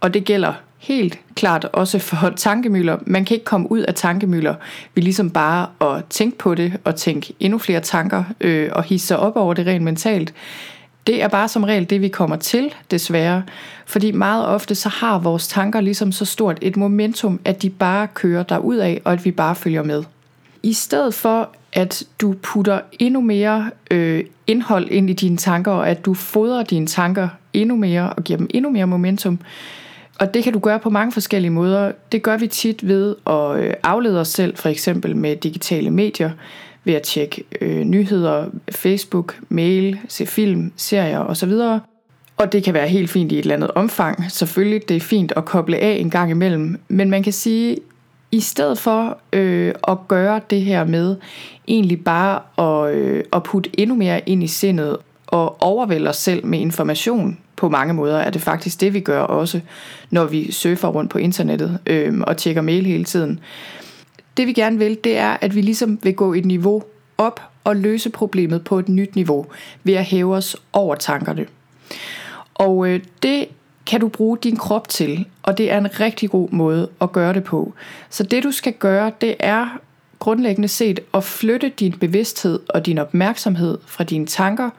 og 0.00 0.14
det 0.14 0.24
gælder 0.24 0.52
helt 0.78 1.20
klart 1.34 1.64
også 1.64 1.98
for 1.98 2.30
tankemøller. 2.36 2.98
Man 3.06 3.24
kan 3.24 3.34
ikke 3.34 3.44
komme 3.44 3.70
ud 3.70 3.80
af 3.80 3.94
tankemøller 3.94 4.54
ved 4.94 5.02
ligesom 5.02 5.30
bare 5.30 5.68
at 5.80 6.04
tænke 6.04 6.38
på 6.38 6.54
det 6.54 6.72
og 6.84 6.96
tænke 6.96 7.34
endnu 7.40 7.58
flere 7.58 7.80
tanker 7.80 8.24
øh, 8.40 8.70
og 8.72 8.84
hisse 8.84 9.06
sig 9.06 9.18
op 9.18 9.36
over 9.36 9.54
det 9.54 9.66
rent 9.66 9.84
mentalt. 9.84 10.34
Det 11.06 11.22
er 11.22 11.28
bare 11.28 11.48
som 11.48 11.64
regel 11.64 11.90
det, 11.90 12.00
vi 12.00 12.08
kommer 12.08 12.36
til, 12.36 12.74
desværre. 12.90 13.42
Fordi 13.86 14.12
meget 14.12 14.46
ofte 14.46 14.74
så 14.74 14.88
har 14.88 15.18
vores 15.18 15.48
tanker 15.48 15.80
ligesom 15.80 16.12
så 16.12 16.24
stort 16.24 16.58
et 16.62 16.76
momentum, 16.76 17.40
at 17.44 17.62
de 17.62 17.70
bare 17.70 18.06
kører 18.14 18.42
derud 18.42 18.76
af, 18.76 19.00
og 19.04 19.12
at 19.12 19.24
vi 19.24 19.30
bare 19.30 19.54
følger 19.54 19.82
med. 19.82 20.04
I 20.62 20.72
stedet 20.72 21.14
for, 21.14 21.50
at 21.72 22.04
du 22.20 22.34
putter 22.42 22.80
endnu 22.98 23.20
mere 23.20 23.70
øh, 23.90 24.24
indhold 24.46 24.90
ind 24.90 25.10
i 25.10 25.12
dine 25.12 25.36
tanker, 25.36 25.72
og 25.72 25.88
at 25.88 26.04
du 26.04 26.14
fodrer 26.14 26.62
dine 26.62 26.86
tanker 26.86 27.28
endnu 27.52 27.76
mere 27.76 28.12
og 28.12 28.24
giver 28.24 28.36
dem 28.36 28.46
endnu 28.50 28.70
mere 28.70 28.86
momentum, 28.86 29.38
og 30.18 30.34
det 30.34 30.44
kan 30.44 30.52
du 30.52 30.58
gøre 30.58 30.78
på 30.78 30.90
mange 30.90 31.12
forskellige 31.12 31.50
måder. 31.50 31.92
Det 32.12 32.22
gør 32.22 32.36
vi 32.36 32.46
tit 32.46 32.88
ved 32.88 33.14
at 33.26 33.56
øh, 33.56 33.74
aflede 33.82 34.20
os 34.20 34.28
selv, 34.28 34.56
for 34.56 34.68
eksempel 34.68 35.16
med 35.16 35.36
digitale 35.36 35.90
medier, 35.90 36.30
ved 36.86 36.94
at 36.94 37.02
tjekke 37.02 37.44
øh, 37.60 37.80
nyheder, 37.80 38.46
Facebook, 38.70 39.38
mail, 39.48 39.98
se 40.08 40.26
film, 40.26 40.72
serier 40.76 41.18
osv. 41.18 41.52
Og 42.36 42.52
det 42.52 42.64
kan 42.64 42.74
være 42.74 42.88
helt 42.88 43.10
fint 43.10 43.32
i 43.32 43.38
et 43.38 43.42
eller 43.42 43.54
andet 43.54 43.70
omfang. 43.70 44.32
Selvfølgelig, 44.32 44.88
det 44.88 44.96
er 44.96 45.00
fint 45.00 45.32
at 45.36 45.44
koble 45.44 45.76
af 45.76 45.96
en 46.00 46.10
gang 46.10 46.30
imellem. 46.30 46.80
Men 46.88 47.10
man 47.10 47.22
kan 47.22 47.32
sige, 47.32 47.76
i 48.32 48.40
stedet 48.40 48.78
for 48.78 49.18
øh, 49.32 49.74
at 49.88 49.98
gøre 50.08 50.40
det 50.50 50.62
her 50.62 50.84
med 50.84 51.16
egentlig 51.68 52.04
bare 52.04 52.40
at, 52.58 52.94
øh, 52.96 53.24
at 53.32 53.42
putte 53.42 53.70
endnu 53.80 53.96
mere 53.96 54.28
ind 54.28 54.42
i 54.42 54.46
sindet 54.46 54.96
og 55.26 55.62
overvælde 55.62 56.10
os 56.10 56.16
selv 56.16 56.46
med 56.46 56.58
information 56.58 57.38
på 57.56 57.68
mange 57.68 57.94
måder, 57.94 58.18
er 58.18 58.30
det 58.30 58.42
faktisk 58.42 58.80
det, 58.80 58.94
vi 58.94 59.00
gør 59.00 59.20
også, 59.20 59.60
når 60.10 60.24
vi 60.24 60.52
surfer 60.52 60.88
rundt 60.88 61.10
på 61.10 61.18
internettet 61.18 61.78
øh, 61.86 62.20
og 62.20 62.36
tjekker 62.36 62.62
mail 62.62 62.86
hele 62.86 63.04
tiden. 63.04 63.40
Det 64.36 64.46
vi 64.46 64.52
gerne 64.52 64.78
vil, 64.78 64.98
det 65.04 65.16
er, 65.16 65.36
at 65.40 65.54
vi 65.54 65.60
ligesom 65.60 65.98
vil 66.02 66.14
gå 66.14 66.34
et 66.34 66.44
niveau 66.44 66.82
op 67.18 67.40
og 67.64 67.76
løse 67.76 68.10
problemet 68.10 68.64
på 68.64 68.78
et 68.78 68.88
nyt 68.88 69.16
niveau 69.16 69.46
ved 69.84 69.94
at 69.94 70.04
hæve 70.04 70.34
os 70.34 70.56
over 70.72 70.94
tankerne. 70.94 71.46
Og 72.54 72.88
øh, 72.88 73.00
det 73.22 73.48
kan 73.86 74.00
du 74.00 74.08
bruge 74.08 74.38
din 74.38 74.56
krop 74.56 74.88
til, 74.88 75.26
og 75.42 75.58
det 75.58 75.70
er 75.70 75.78
en 75.78 76.00
rigtig 76.00 76.30
god 76.30 76.50
måde 76.50 76.88
at 77.00 77.12
gøre 77.12 77.32
det 77.32 77.44
på. 77.44 77.74
Så 78.10 78.22
det 78.22 78.42
du 78.42 78.50
skal 78.50 78.72
gøre, 78.72 79.12
det 79.20 79.36
er 79.38 79.78
grundlæggende 80.18 80.68
set 80.68 81.00
at 81.14 81.24
flytte 81.24 81.68
din 81.68 81.92
bevidsthed 81.92 82.60
og 82.68 82.86
din 82.86 82.98
opmærksomhed 82.98 83.78
fra 83.86 84.04
dine 84.04 84.26
tanker 84.26 84.70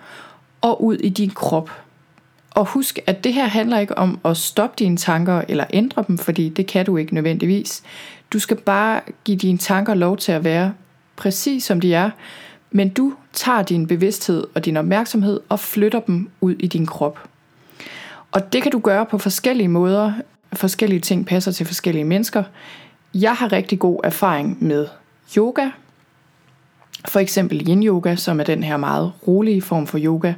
og 0.62 0.84
ud 0.84 0.96
i 0.96 1.10
din 1.10 1.30
krop. 1.30 1.72
Og 2.52 2.66
husk, 2.66 3.00
at 3.08 3.24
det 3.24 3.34
her 3.34 3.46
handler 3.46 3.80
ikke 3.80 3.98
om 3.98 4.20
at 4.26 4.38
stoppe 4.38 4.76
dine 4.80 4.98
tanker 4.98 5.42
eller 5.48 5.66
ændre 5.74 6.04
dem, 6.08 6.18
fordi 6.18 6.50
det 6.50 6.68
kan 6.68 6.86
du 6.86 6.98
ikke 6.98 7.14
nødvendigvis. 7.14 7.84
Du 8.34 8.40
skal 8.40 8.58
bare 8.58 9.02
give 9.24 9.38
dine 9.38 9.58
tanker 9.58 9.94
lov 9.94 10.18
til 10.18 10.32
at 10.32 10.44
være 10.44 10.74
præcis 11.16 11.64
som 11.64 11.82
de 11.82 11.94
er, 11.94 12.10
men 12.72 12.90
du 12.90 13.14
tager 13.34 13.62
din 13.62 13.88
bevidsthed 13.88 14.44
og 14.56 14.66
din 14.66 14.78
opmærksomhed 14.78 15.40
og 15.50 15.60
flytter 15.60 16.00
dem 16.00 16.30
ud 16.42 16.56
i 16.60 16.68
din 16.68 16.86
krop. 16.86 17.20
Og 18.32 18.54
det 18.54 18.64
kan 18.64 18.72
du 18.72 18.80
gøre 18.80 19.06
på 19.06 19.18
forskellige 19.18 19.68
måder. 19.68 20.14
Forskellige 20.54 21.00
ting 21.00 21.26
passer 21.26 21.52
til 21.52 21.66
forskellige 21.66 22.04
mennesker. 22.04 22.44
Jeg 23.14 23.34
har 23.34 23.52
rigtig 23.52 23.80
god 23.80 24.00
erfaring 24.04 24.64
med 24.64 24.88
yoga. 25.38 25.70
For 27.08 27.20
eksempel 27.20 27.70
yin 27.70 27.84
yoga, 27.84 28.16
som 28.16 28.40
er 28.40 28.44
den 28.44 28.64
her 28.64 28.78
meget 28.78 29.12
rolige 29.28 29.62
form 29.62 29.88
for 29.88 30.00
yoga. 30.02 30.34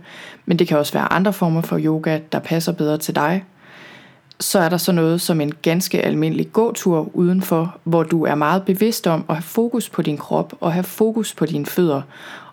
Men 0.45 0.59
det 0.59 0.67
kan 0.67 0.77
også 0.77 0.93
være 0.93 1.13
andre 1.13 1.33
former 1.33 1.61
for 1.61 1.79
yoga, 1.79 2.19
der 2.31 2.39
passer 2.39 2.71
bedre 2.71 2.97
til 2.97 3.15
dig. 3.15 3.43
Så 4.39 4.59
er 4.59 4.69
der 4.69 4.77
så 4.77 4.91
noget 4.91 5.21
som 5.21 5.41
en 5.41 5.53
ganske 5.61 6.01
almindelig 6.01 6.53
gåtur 6.53 7.09
udenfor, 7.13 7.77
hvor 7.83 8.03
du 8.03 8.25
er 8.25 8.35
meget 8.35 8.63
bevidst 8.65 9.07
om 9.07 9.25
at 9.29 9.35
have 9.35 9.43
fokus 9.43 9.89
på 9.89 10.01
din 10.01 10.17
krop 10.17 10.53
og 10.59 10.73
have 10.73 10.83
fokus 10.83 11.33
på 11.33 11.45
dine 11.45 11.65
fødder. 11.65 12.01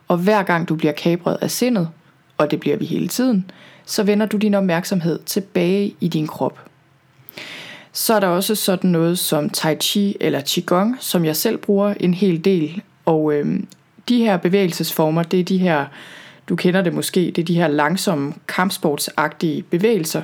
Og 0.09 0.16
hver 0.16 0.43
gang 0.43 0.69
du 0.69 0.75
bliver 0.75 0.93
kabret 0.93 1.38
af 1.40 1.50
sindet, 1.50 1.88
og 2.38 2.50
det 2.50 2.61
bliver 2.61 2.76
vi 2.76 2.85
hele 2.85 3.09
tiden, 3.09 3.50
så 3.87 4.02
vender 4.02 4.26
du 4.26 4.37
din 4.37 4.55
opmærksomhed 4.55 5.19
tilbage 5.26 5.95
i 6.00 6.09
din 6.09 6.26
krop. 6.26 6.61
Så 7.93 8.14
er 8.14 8.21
der 8.21 8.26
også 8.26 8.55
sådan 8.55 8.90
noget 8.90 9.19
som 9.19 9.50
Tai 9.50 9.76
Chi 9.76 10.16
eller 10.21 10.40
Qigong, 10.47 10.97
som 11.00 11.25
jeg 11.25 11.37
selv 11.37 11.57
bruger 11.57 11.95
en 12.00 12.14
hel 12.14 12.45
del. 12.45 12.83
Og 13.05 13.33
øh, 13.33 13.61
de 14.09 14.19
her 14.19 14.37
bevægelsesformer, 14.37 15.23
det 15.23 15.40
er 15.40 15.45
de 15.45 15.59
her, 15.59 15.87
du 16.49 16.57
kender 16.57 16.83
det 16.83 16.95
måske, 16.95 17.21
det 17.21 17.38
er 17.38 17.47
de 17.47 17.55
her 17.55 17.69
langsomme 17.69 18.35
kampsportsagtige 18.49 19.62
bevægelser. 19.62 20.23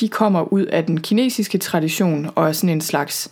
De 0.00 0.08
kommer 0.08 0.52
ud 0.52 0.64
af 0.64 0.84
den 0.84 1.00
kinesiske 1.00 1.58
tradition 1.58 2.30
og 2.34 2.48
er 2.48 2.52
sådan 2.52 2.70
en 2.70 2.80
slags 2.80 3.30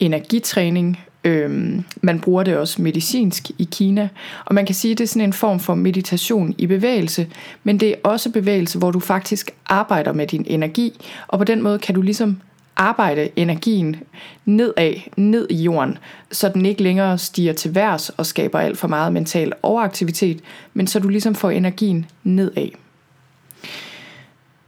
energitræning, 0.00 0.98
Øhm, 1.24 1.84
man 2.02 2.20
bruger 2.20 2.42
det 2.42 2.56
også 2.56 2.82
medicinsk 2.82 3.50
i 3.58 3.68
Kina, 3.72 4.08
og 4.44 4.54
man 4.54 4.66
kan 4.66 4.74
sige, 4.74 4.92
at 4.92 4.98
det 4.98 5.04
er 5.04 5.08
sådan 5.08 5.22
en 5.22 5.32
form 5.32 5.60
for 5.60 5.74
meditation 5.74 6.54
i 6.58 6.66
bevægelse, 6.66 7.28
men 7.62 7.80
det 7.80 7.88
er 7.88 7.94
også 8.02 8.30
bevægelse, 8.30 8.78
hvor 8.78 8.90
du 8.90 9.00
faktisk 9.00 9.50
arbejder 9.66 10.12
med 10.12 10.26
din 10.26 10.44
energi, 10.48 11.00
og 11.28 11.38
på 11.38 11.44
den 11.44 11.62
måde 11.62 11.78
kan 11.78 11.94
du 11.94 12.02
ligesom 12.02 12.40
arbejde 12.76 13.28
energien 13.36 13.96
nedad, 14.44 14.94
ned 15.16 15.46
i 15.50 15.62
jorden, 15.62 15.98
så 16.32 16.48
den 16.48 16.66
ikke 16.66 16.82
længere 16.82 17.18
stiger 17.18 17.52
til 17.52 17.74
værs 17.74 18.08
og 18.08 18.26
skaber 18.26 18.58
alt 18.58 18.78
for 18.78 18.88
meget 18.88 19.12
mental 19.12 19.52
overaktivitet, 19.62 20.40
men 20.74 20.86
så 20.86 21.00
du 21.00 21.08
ligesom 21.08 21.34
får 21.34 21.50
energien 21.50 22.06
nedad 22.24 22.68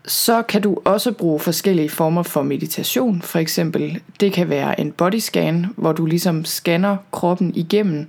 så 0.07 0.43
kan 0.43 0.63
du 0.63 0.79
også 0.85 1.13
bruge 1.13 1.41
forskellige 1.41 1.89
former 1.89 2.23
for 2.23 2.43
meditation. 2.43 3.23
For 3.23 3.39
eksempel, 3.39 4.01
det 4.21 4.33
kan 4.33 4.49
være 4.49 4.81
en 4.81 4.93
body 4.93 5.19
scan, 5.19 5.67
hvor 5.77 5.93
du 5.93 6.07
ligesom 6.07 6.45
scanner 6.45 6.97
kroppen 7.13 7.53
igennem. 7.55 8.09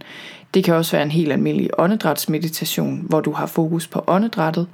Det 0.53 0.63
kan 0.63 0.73
også 0.73 0.91
være 0.91 1.03
en 1.03 1.11
helt 1.11 1.31
almindelig 1.31 1.69
åndedrætsmeditation, 1.77 3.05
hvor 3.09 3.21
du 3.21 3.31
har 3.31 3.45
fokus 3.45 3.87
på 3.87 4.03
åndedrættet. 4.07 4.67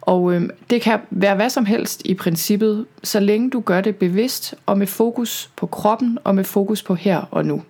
Og 0.00 0.32
øh, 0.32 0.48
det 0.70 0.82
kan 0.82 1.00
være 1.10 1.34
hvad 1.34 1.50
som 1.50 1.66
helst 1.66 2.02
i 2.04 2.14
princippet, 2.14 2.86
så 3.02 3.20
længe 3.20 3.50
du 3.50 3.60
gør 3.60 3.80
det 3.80 3.96
bevidst 3.96 4.54
og 4.66 4.78
med 4.78 4.86
fokus 4.86 5.50
på 5.56 5.66
kroppen 5.66 6.18
og 6.24 6.34
med 6.34 6.44
fokus 6.44 6.82
på 6.82 6.94
her 6.94 7.22
og 7.30 7.44
nu. 7.44 7.62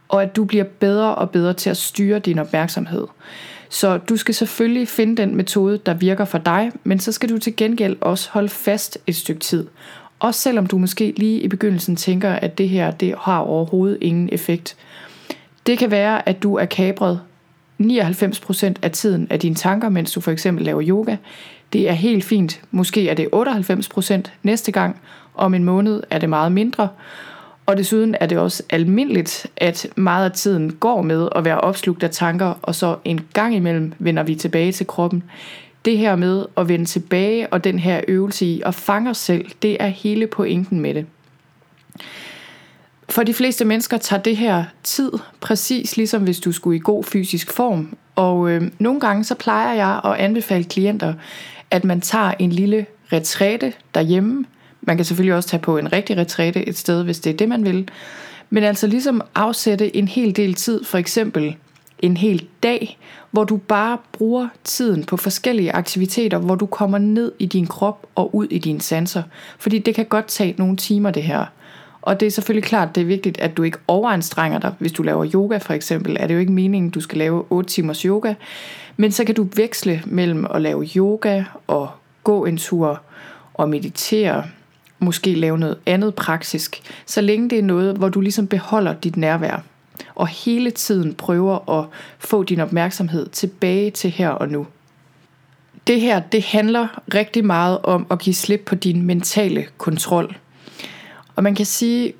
og 0.08 0.22
at 0.22 0.36
du 0.36 0.44
bliver 0.44 0.64
bedre 0.64 1.14
og 1.14 1.30
bedre 1.30 1.52
til 1.52 1.70
at 1.70 1.76
styre 1.76 2.18
din 2.18 2.38
opmærksomhed. 2.38 3.06
Så 3.68 3.98
du 3.98 4.16
skal 4.16 4.34
selvfølgelig 4.34 4.88
finde 4.88 5.16
den 5.22 5.36
metode, 5.36 5.78
der 5.86 5.94
virker 5.94 6.24
for 6.24 6.38
dig, 6.38 6.72
men 6.84 7.00
så 7.00 7.12
skal 7.12 7.28
du 7.28 7.38
til 7.38 7.56
gengæld 7.56 7.96
også 8.00 8.30
holde 8.30 8.48
fast 8.48 8.98
et 9.06 9.16
stykke 9.16 9.40
tid. 9.40 9.66
Også 10.18 10.40
selvom 10.40 10.66
du 10.66 10.78
måske 10.78 11.14
lige 11.16 11.40
i 11.40 11.48
begyndelsen 11.48 11.96
tænker, 11.96 12.32
at 12.32 12.58
det 12.58 12.68
her 12.68 12.90
det 12.90 13.14
har 13.18 13.38
overhovedet 13.38 13.98
ingen 14.00 14.28
effekt. 14.32 14.76
Det 15.66 15.78
kan 15.78 15.90
være, 15.90 16.28
at 16.28 16.42
du 16.42 16.54
er 16.54 16.64
kabret 16.64 17.20
99% 17.82 18.74
af 18.82 18.90
tiden 18.92 19.26
af 19.30 19.40
dine 19.40 19.54
tanker, 19.54 19.88
mens 19.88 20.12
du 20.12 20.20
for 20.20 20.30
eksempel 20.30 20.64
laver 20.64 20.82
yoga. 20.84 21.16
Det 21.72 21.88
er 21.88 21.92
helt 21.92 22.24
fint. 22.24 22.60
Måske 22.70 23.08
er 23.08 23.14
det 23.14 23.28
98% 23.34 24.30
næste 24.42 24.72
gang. 24.72 24.96
Om 25.34 25.54
en 25.54 25.64
måned 25.64 26.02
er 26.10 26.18
det 26.18 26.28
meget 26.28 26.52
mindre. 26.52 26.88
Og 27.66 27.76
desuden 27.76 28.14
er 28.20 28.26
det 28.26 28.38
også 28.38 28.62
almindeligt, 28.70 29.46
at 29.56 29.86
meget 29.96 30.24
af 30.24 30.32
tiden 30.32 30.72
går 30.72 31.02
med 31.02 31.28
at 31.34 31.44
være 31.44 31.60
opslugt 31.60 32.02
af 32.02 32.10
tanker, 32.10 32.54
og 32.62 32.74
så 32.74 32.96
en 33.04 33.20
gang 33.32 33.54
imellem 33.54 33.92
vender 33.98 34.22
vi 34.22 34.34
tilbage 34.34 34.72
til 34.72 34.86
kroppen. 34.86 35.22
Det 35.86 35.98
her 35.98 36.16
med 36.16 36.46
at 36.56 36.68
vende 36.68 36.84
tilbage, 36.84 37.52
og 37.52 37.64
den 37.64 37.78
her 37.78 38.00
øvelse 38.08 38.46
i 38.46 38.62
at 38.64 38.74
fange 38.74 39.10
os 39.10 39.18
selv, 39.18 39.50
det 39.62 39.76
er 39.80 39.86
hele 39.86 40.26
pointen 40.26 40.80
med 40.80 40.94
det. 40.94 41.06
For 43.08 43.22
de 43.22 43.34
fleste 43.34 43.64
mennesker 43.64 43.98
tager 43.98 44.22
det 44.22 44.36
her 44.36 44.64
tid, 44.82 45.12
præcis 45.40 45.96
ligesom 45.96 46.22
hvis 46.22 46.40
du 46.40 46.52
skulle 46.52 46.76
i 46.76 46.80
god 46.84 47.04
fysisk 47.04 47.52
form. 47.52 47.96
Og 48.14 48.50
øh, 48.50 48.70
nogle 48.78 49.00
gange 49.00 49.24
så 49.24 49.34
plejer 49.34 49.74
jeg 49.74 50.00
at 50.04 50.24
anbefale 50.24 50.64
klienter, 50.64 51.14
at 51.70 51.84
man 51.84 52.00
tager 52.00 52.32
en 52.38 52.52
lille 52.52 52.86
retræte 53.12 53.72
derhjemme. 53.94 54.44
Man 54.80 54.96
kan 54.96 55.04
selvfølgelig 55.04 55.34
også 55.34 55.48
tage 55.48 55.60
på 55.60 55.78
en 55.78 55.92
rigtig 55.92 56.16
retræte 56.16 56.68
et 56.68 56.78
sted, 56.78 57.04
hvis 57.04 57.20
det 57.20 57.32
er 57.32 57.36
det, 57.36 57.48
man 57.48 57.64
vil. 57.64 57.88
Men 58.50 58.64
altså 58.64 58.86
ligesom 58.86 59.22
afsætte 59.34 59.96
en 59.96 60.08
hel 60.08 60.36
del 60.36 60.54
tid, 60.54 60.84
for 60.84 60.98
eksempel 60.98 61.56
en 61.98 62.16
hel 62.16 62.46
dag, 62.62 62.98
hvor 63.30 63.44
du 63.44 63.56
bare 63.56 63.98
bruger 64.12 64.48
tiden 64.64 65.04
på 65.04 65.16
forskellige 65.16 65.72
aktiviteter, 65.72 66.38
hvor 66.38 66.54
du 66.54 66.66
kommer 66.66 66.98
ned 66.98 67.32
i 67.38 67.46
din 67.46 67.66
krop 67.66 68.06
og 68.14 68.34
ud 68.34 68.46
i 68.50 68.58
dine 68.58 68.80
sanser. 68.80 69.22
Fordi 69.58 69.78
det 69.78 69.94
kan 69.94 70.04
godt 70.04 70.26
tage 70.26 70.54
nogle 70.58 70.76
timer 70.76 71.10
det 71.10 71.22
her. 71.22 71.44
Og 72.02 72.20
det 72.20 72.26
er 72.26 72.30
selvfølgelig 72.30 72.68
klart, 72.68 72.94
det 72.94 73.00
er 73.00 73.04
vigtigt, 73.04 73.40
at 73.40 73.56
du 73.56 73.62
ikke 73.62 73.78
overanstrenger 73.88 74.58
dig. 74.58 74.74
Hvis 74.78 74.92
du 74.92 75.02
laver 75.02 75.30
yoga 75.34 75.58
for 75.58 75.72
eksempel, 75.72 76.16
er 76.20 76.26
det 76.26 76.34
jo 76.34 76.40
ikke 76.40 76.52
meningen, 76.52 76.88
at 76.88 76.94
du 76.94 77.00
skal 77.00 77.18
lave 77.18 77.44
8 77.50 77.70
timers 77.70 78.02
yoga. 78.02 78.34
Men 78.96 79.12
så 79.12 79.24
kan 79.24 79.34
du 79.34 79.46
veksle 79.56 80.02
mellem 80.06 80.46
at 80.54 80.62
lave 80.62 80.84
yoga 80.96 81.44
og 81.66 81.88
gå 82.24 82.44
en 82.44 82.56
tur 82.56 83.00
og 83.54 83.68
meditere. 83.68 84.44
Måske 84.98 85.34
lave 85.34 85.58
noget 85.58 85.78
andet 85.86 86.14
praktisk. 86.14 86.82
Så 87.06 87.20
længe 87.20 87.50
det 87.50 87.58
er 87.58 87.62
noget, 87.62 87.96
hvor 87.96 88.08
du 88.08 88.20
ligesom 88.20 88.46
beholder 88.46 88.92
dit 88.92 89.16
nærvær. 89.16 89.62
Og 90.14 90.28
hele 90.28 90.70
tiden 90.70 91.14
prøver 91.14 91.78
at 91.80 91.86
få 92.18 92.42
din 92.42 92.60
opmærksomhed 92.60 93.28
tilbage 93.28 93.90
til 93.90 94.10
her 94.10 94.28
og 94.28 94.48
nu. 94.48 94.66
Det 95.86 96.00
her, 96.00 96.20
det 96.20 96.42
handler 96.42 97.02
rigtig 97.14 97.44
meget 97.44 97.78
om 97.82 98.06
at 98.10 98.18
give 98.18 98.34
slip 98.34 98.62
på 98.66 98.74
din 98.74 99.02
mentale 99.02 99.66
kontrol. 99.78 100.36
Og 101.36 101.42
man 101.42 101.54
kan 101.54 101.66
sige, 101.66 102.12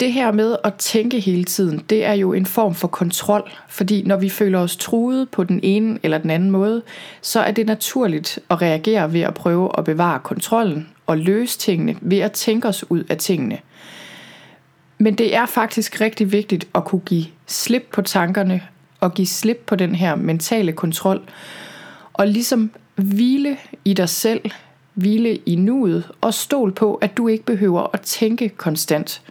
det 0.00 0.12
her 0.12 0.32
med 0.32 0.56
at 0.64 0.74
tænke 0.74 1.20
hele 1.20 1.44
tiden, 1.44 1.82
det 1.90 2.04
er 2.04 2.12
jo 2.12 2.32
en 2.32 2.46
form 2.46 2.74
for 2.74 2.88
kontrol, 2.88 3.50
fordi 3.68 4.02
når 4.02 4.16
vi 4.16 4.28
føler 4.28 4.58
os 4.58 4.76
truet 4.76 5.28
på 5.28 5.44
den 5.44 5.60
ene 5.62 5.98
eller 6.02 6.18
den 6.18 6.30
anden 6.30 6.50
måde, 6.50 6.82
så 7.20 7.40
er 7.40 7.50
det 7.50 7.66
naturligt 7.66 8.38
at 8.50 8.62
reagere 8.62 9.12
ved 9.12 9.20
at 9.20 9.34
prøve 9.34 9.70
at 9.78 9.84
bevare 9.84 10.18
kontrollen 10.18 10.88
og 11.06 11.18
løse 11.18 11.58
tingene 11.58 11.96
ved 12.00 12.18
at 12.18 12.32
tænke 12.32 12.68
os 12.68 12.90
ud 12.90 13.04
af 13.08 13.16
tingene. 13.16 13.58
Men 15.02 15.14
det 15.14 15.36
er 15.36 15.46
faktisk 15.46 16.00
rigtig 16.00 16.32
vigtigt 16.32 16.68
at 16.74 16.84
kunne 16.84 17.00
give 17.00 17.24
slip 17.46 17.88
på 17.92 18.02
tankerne 18.02 18.62
og 19.00 19.14
give 19.14 19.26
slip 19.26 19.62
på 19.66 19.76
den 19.76 19.94
her 19.94 20.14
mentale 20.14 20.72
kontrol 20.72 21.20
og 22.12 22.28
ligesom 22.28 22.70
hvile 22.94 23.56
i 23.84 23.94
dig 23.94 24.08
selv, 24.08 24.50
hvile 24.94 25.36
i 25.36 25.56
nuet 25.56 26.10
og 26.20 26.34
stol 26.34 26.72
på, 26.72 26.94
at 26.94 27.16
du 27.16 27.28
ikke 27.28 27.44
behøver 27.44 27.86
at 27.92 28.00
tænke 28.00 28.48
konstant. 28.48 29.22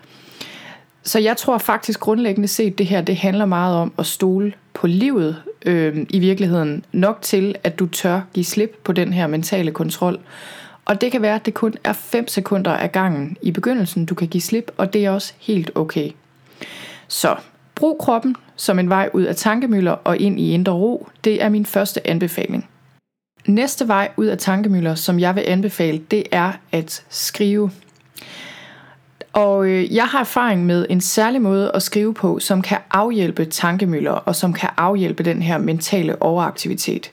Så 1.03 1.19
jeg 1.19 1.37
tror 1.37 1.57
faktisk 1.57 1.99
grundlæggende 1.99 2.47
set, 2.47 2.77
det 2.77 2.85
her 2.85 3.01
det 3.01 3.15
handler 3.15 3.45
meget 3.45 3.77
om 3.77 3.93
at 3.97 4.05
stole 4.05 4.53
på 4.73 4.87
livet 4.87 5.35
øh, 5.65 6.05
i 6.09 6.19
virkeligheden. 6.19 6.85
Nok 6.91 7.21
til, 7.21 7.55
at 7.63 7.79
du 7.79 7.87
tør 7.87 8.21
give 8.33 8.45
slip 8.45 8.77
på 8.83 8.91
den 8.91 9.13
her 9.13 9.27
mentale 9.27 9.71
kontrol. 9.71 10.19
Og 10.89 11.01
det 11.01 11.11
kan 11.11 11.21
være, 11.21 11.35
at 11.35 11.45
det 11.45 11.53
kun 11.53 11.73
er 11.83 11.93
5 11.93 12.27
sekunder 12.27 12.71
af 12.71 12.91
gangen 12.91 13.37
i 13.41 13.51
begyndelsen, 13.51 14.05
du 14.05 14.15
kan 14.15 14.27
give 14.27 14.41
slip, 14.41 14.71
og 14.77 14.93
det 14.93 15.05
er 15.05 15.11
også 15.11 15.33
helt 15.39 15.71
okay. 15.75 16.11
Så 17.07 17.35
brug 17.75 17.97
kroppen 17.99 18.35
som 18.55 18.79
en 18.79 18.89
vej 18.89 19.09
ud 19.13 19.23
af 19.23 19.35
tankemøller 19.35 19.91
og 19.91 20.17
ind 20.17 20.39
i 20.39 20.53
indre 20.53 20.73
ro. 20.73 21.07
Det 21.23 21.43
er 21.43 21.49
min 21.49 21.65
første 21.65 22.07
anbefaling. 22.07 22.69
Næste 23.45 23.87
vej 23.87 24.11
ud 24.17 24.25
af 24.25 24.37
tankemøller, 24.37 24.95
som 24.95 25.19
jeg 25.19 25.35
vil 25.35 25.43
anbefale, 25.47 25.97
det 26.11 26.23
er 26.31 26.51
at 26.71 27.03
skrive. 27.09 27.71
Og 29.33 29.67
øh, 29.67 29.95
jeg 29.95 30.05
har 30.05 30.19
erfaring 30.19 30.65
med 30.65 30.85
en 30.89 31.01
særlig 31.01 31.41
måde 31.41 31.71
at 31.73 31.83
skrive 31.83 32.13
på, 32.13 32.39
som 32.39 32.61
kan 32.61 32.77
afhjælpe 32.91 33.45
tankemøller 33.45 34.11
og 34.11 34.35
som 34.35 34.53
kan 34.53 34.69
afhjælpe 34.77 35.23
den 35.23 35.41
her 35.41 35.57
mentale 35.57 36.21
overaktivitet. 36.21 37.11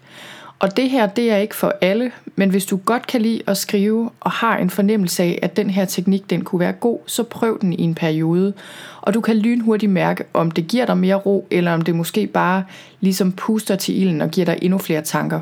Og 0.59 0.77
det 0.77 0.91
her, 0.91 1.07
det 1.07 1.31
er 1.31 1.37
ikke 1.37 1.57
for 1.57 1.73
alle, 1.81 2.13
men 2.37 2.51
hvis 2.51 2.67
du 2.67 2.77
godt 2.77 3.07
kan 3.07 3.23
lide 3.23 3.43
at 3.47 3.57
skrive 3.57 4.11
og 4.21 4.31
har 4.31 4.57
en 4.57 4.71
fornemmelse 4.71 5.23
af, 5.23 5.39
at 5.43 5.57
den 5.57 5.71
her 5.71 5.85
teknik 5.85 6.31
den 6.31 6.45
kunne 6.45 6.61
være 6.61 6.73
god, 6.73 6.99
så 7.07 7.23
prøv 7.23 7.61
den 7.61 7.73
i 7.73 7.83
en 7.83 7.95
periode. 7.95 8.53
Og 9.01 9.15
du 9.15 9.21
kan 9.21 9.37
lynhurtigt 9.37 9.93
mærke, 9.93 10.25
om 10.35 10.51
det 10.51 10.67
giver 10.69 10.87
dig 10.87 10.99
mere 10.99 11.15
ro, 11.15 11.47
eller 11.51 11.73
om 11.73 11.83
det 11.83 11.95
måske 11.95 12.27
bare 12.27 12.65
ligesom 13.01 13.33
puster 13.33 13.77
til 13.77 14.03
ilden 14.03 14.21
og 14.21 14.31
giver 14.31 14.45
dig 14.45 14.59
endnu 14.63 14.79
flere 14.79 15.03
tanker. 15.03 15.41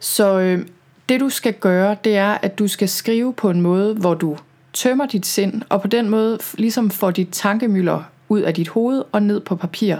Så 0.00 0.38
øh, 0.38 0.66
det 1.08 1.20
du 1.20 1.28
skal 1.28 1.52
gøre, 1.52 1.96
det 2.04 2.16
er, 2.16 2.38
at 2.42 2.58
du 2.58 2.68
skal 2.68 2.88
skrive 2.88 3.32
på 3.32 3.50
en 3.50 3.60
måde, 3.60 3.94
hvor 3.94 4.14
du 4.14 4.36
tømmer 4.72 5.06
dit 5.06 5.26
sind, 5.26 5.62
og 5.68 5.82
på 5.82 5.88
den 5.88 6.08
måde 6.08 6.38
ligesom 6.58 6.90
får 6.90 7.10
dit 7.10 7.28
tankemøller 7.32 8.02
ud 8.28 8.40
af 8.40 8.54
dit 8.54 8.68
hoved 8.68 9.02
og 9.12 9.22
ned 9.22 9.40
på 9.40 9.56
papir. 9.56 9.96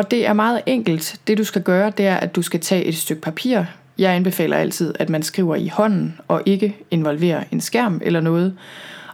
Og 0.00 0.10
det 0.10 0.26
er 0.26 0.32
meget 0.32 0.62
enkelt. 0.66 1.20
Det 1.26 1.38
du 1.38 1.44
skal 1.44 1.62
gøre, 1.62 1.90
det 1.90 2.06
er, 2.06 2.16
at 2.16 2.36
du 2.36 2.42
skal 2.42 2.60
tage 2.60 2.84
et 2.84 2.96
stykke 2.96 3.22
papir. 3.22 3.62
Jeg 3.98 4.12
anbefaler 4.12 4.56
altid, 4.56 4.94
at 4.98 5.08
man 5.08 5.22
skriver 5.22 5.56
i 5.56 5.68
hånden 5.68 6.18
og 6.28 6.42
ikke 6.46 6.76
involverer 6.90 7.44
en 7.50 7.60
skærm 7.60 8.00
eller 8.04 8.20
noget. 8.20 8.56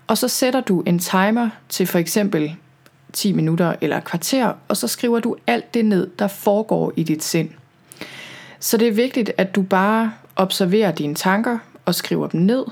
Og 0.07 0.19
så 0.19 0.29
sætter 0.29 0.61
du 0.61 0.81
en 0.81 0.99
timer 0.99 1.49
til 1.69 1.87
for 1.87 1.99
eksempel 1.99 2.55
10 3.13 3.33
minutter 3.33 3.75
eller 3.81 3.97
et 3.97 4.05
kvarter, 4.05 4.53
og 4.69 4.77
så 4.77 4.89
skriver 4.89 5.21
du 5.21 5.37
alt 5.47 5.75
det 5.75 5.85
ned, 5.85 6.11
der 6.19 6.29
foregår 6.29 6.93
i 6.97 7.03
dit 7.03 7.25
sind. 7.25 7.49
Så 8.61 8.77
det 8.77 8.89
er 8.89 8.93
vigtigt, 8.93 9.33
at 9.37 9.55
du 9.55 9.63
bare 9.63 10.13
observerer 10.37 10.93
dine 10.93 11.15
tanker 11.15 11.59
og 11.85 11.95
skriver 11.95 12.27
dem 12.27 12.41
ned. 12.41 12.65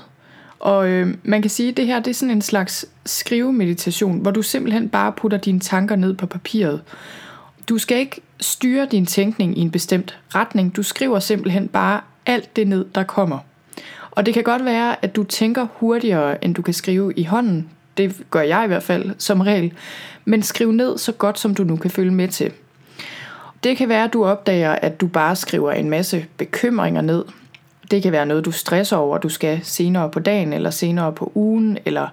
Og 0.59 0.87
øh, 0.87 1.13
man 1.23 1.41
kan 1.41 1.51
sige, 1.51 1.69
at 1.69 1.77
det 1.77 1.87
her 1.87 1.99
det 1.99 2.11
er 2.11 2.15
sådan 2.15 2.35
en 2.35 2.41
slags 2.41 2.85
skrivemeditation, 3.05 4.19
hvor 4.19 4.31
du 4.31 4.41
simpelthen 4.41 4.89
bare 4.89 5.11
putter 5.11 5.37
dine 5.37 5.59
tanker 5.59 5.95
ned 5.95 6.13
på 6.13 6.25
papiret. 6.25 6.81
Du 7.69 7.77
skal 7.77 7.97
ikke 7.97 8.21
styre 8.39 8.87
din 8.91 9.05
tænkning 9.05 9.57
i 9.57 9.61
en 9.61 9.71
bestemt 9.71 10.17
retning. 10.35 10.75
Du 10.75 10.83
skriver 10.83 11.19
simpelthen 11.19 11.67
bare 11.67 12.01
alt 12.25 12.55
det 12.55 12.67
ned, 12.67 12.85
der 12.95 13.03
kommer. 13.03 13.39
Og 14.11 14.25
det 14.25 14.33
kan 14.33 14.43
godt 14.43 14.65
være, 14.65 15.05
at 15.05 15.15
du 15.15 15.23
tænker 15.23 15.67
hurtigere, 15.73 16.43
end 16.43 16.55
du 16.55 16.61
kan 16.61 16.73
skrive 16.73 17.13
i 17.13 17.23
hånden. 17.23 17.69
Det 17.97 18.21
gør 18.31 18.41
jeg 18.41 18.63
i 18.63 18.67
hvert 18.67 18.83
fald 18.83 19.15
som 19.17 19.41
regel. 19.41 19.73
Men 20.25 20.43
skriv 20.43 20.71
ned 20.71 20.97
så 20.97 21.11
godt, 21.11 21.39
som 21.39 21.55
du 21.55 21.63
nu 21.63 21.75
kan 21.75 21.91
følge 21.91 22.11
med 22.11 22.27
til. 22.27 22.51
Det 23.63 23.77
kan 23.77 23.89
være, 23.89 24.03
at 24.03 24.13
du 24.13 24.25
opdager, 24.25 24.71
at 24.71 25.01
du 25.01 25.07
bare 25.07 25.35
skriver 25.35 25.71
en 25.71 25.89
masse 25.89 26.25
bekymringer 26.37 27.01
ned. 27.01 27.25
Det 27.91 28.03
kan 28.03 28.11
være 28.11 28.25
noget, 28.25 28.45
du 28.45 28.51
stresser 28.51 28.97
over, 28.97 29.17
du 29.17 29.29
skal 29.29 29.59
senere 29.63 30.09
på 30.09 30.19
dagen, 30.19 30.53
eller 30.53 30.69
senere 30.69 31.11
på 31.13 31.31
ugen, 31.35 31.77
eller 31.85 32.07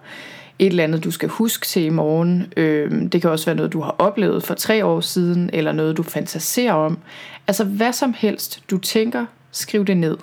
et 0.58 0.66
eller 0.66 0.84
andet, 0.84 1.04
du 1.04 1.10
skal 1.10 1.28
huske 1.28 1.66
til 1.66 1.82
i 1.82 1.88
morgen. 1.88 2.52
Øhm, 2.56 3.10
det 3.10 3.20
kan 3.20 3.30
også 3.30 3.46
være 3.46 3.56
noget, 3.56 3.72
du 3.72 3.80
har 3.80 3.96
oplevet 3.98 4.42
for 4.42 4.54
tre 4.54 4.84
år 4.84 5.00
siden, 5.00 5.50
eller 5.52 5.72
noget, 5.72 5.96
du 5.96 6.02
fantaserer 6.02 6.72
om. 6.72 6.98
Altså 7.48 7.64
hvad 7.64 7.92
som 7.92 8.14
helst, 8.18 8.62
du 8.70 8.78
tænker, 8.78 9.26
skriv 9.52 9.84
det 9.84 9.96
ned. 9.96 10.16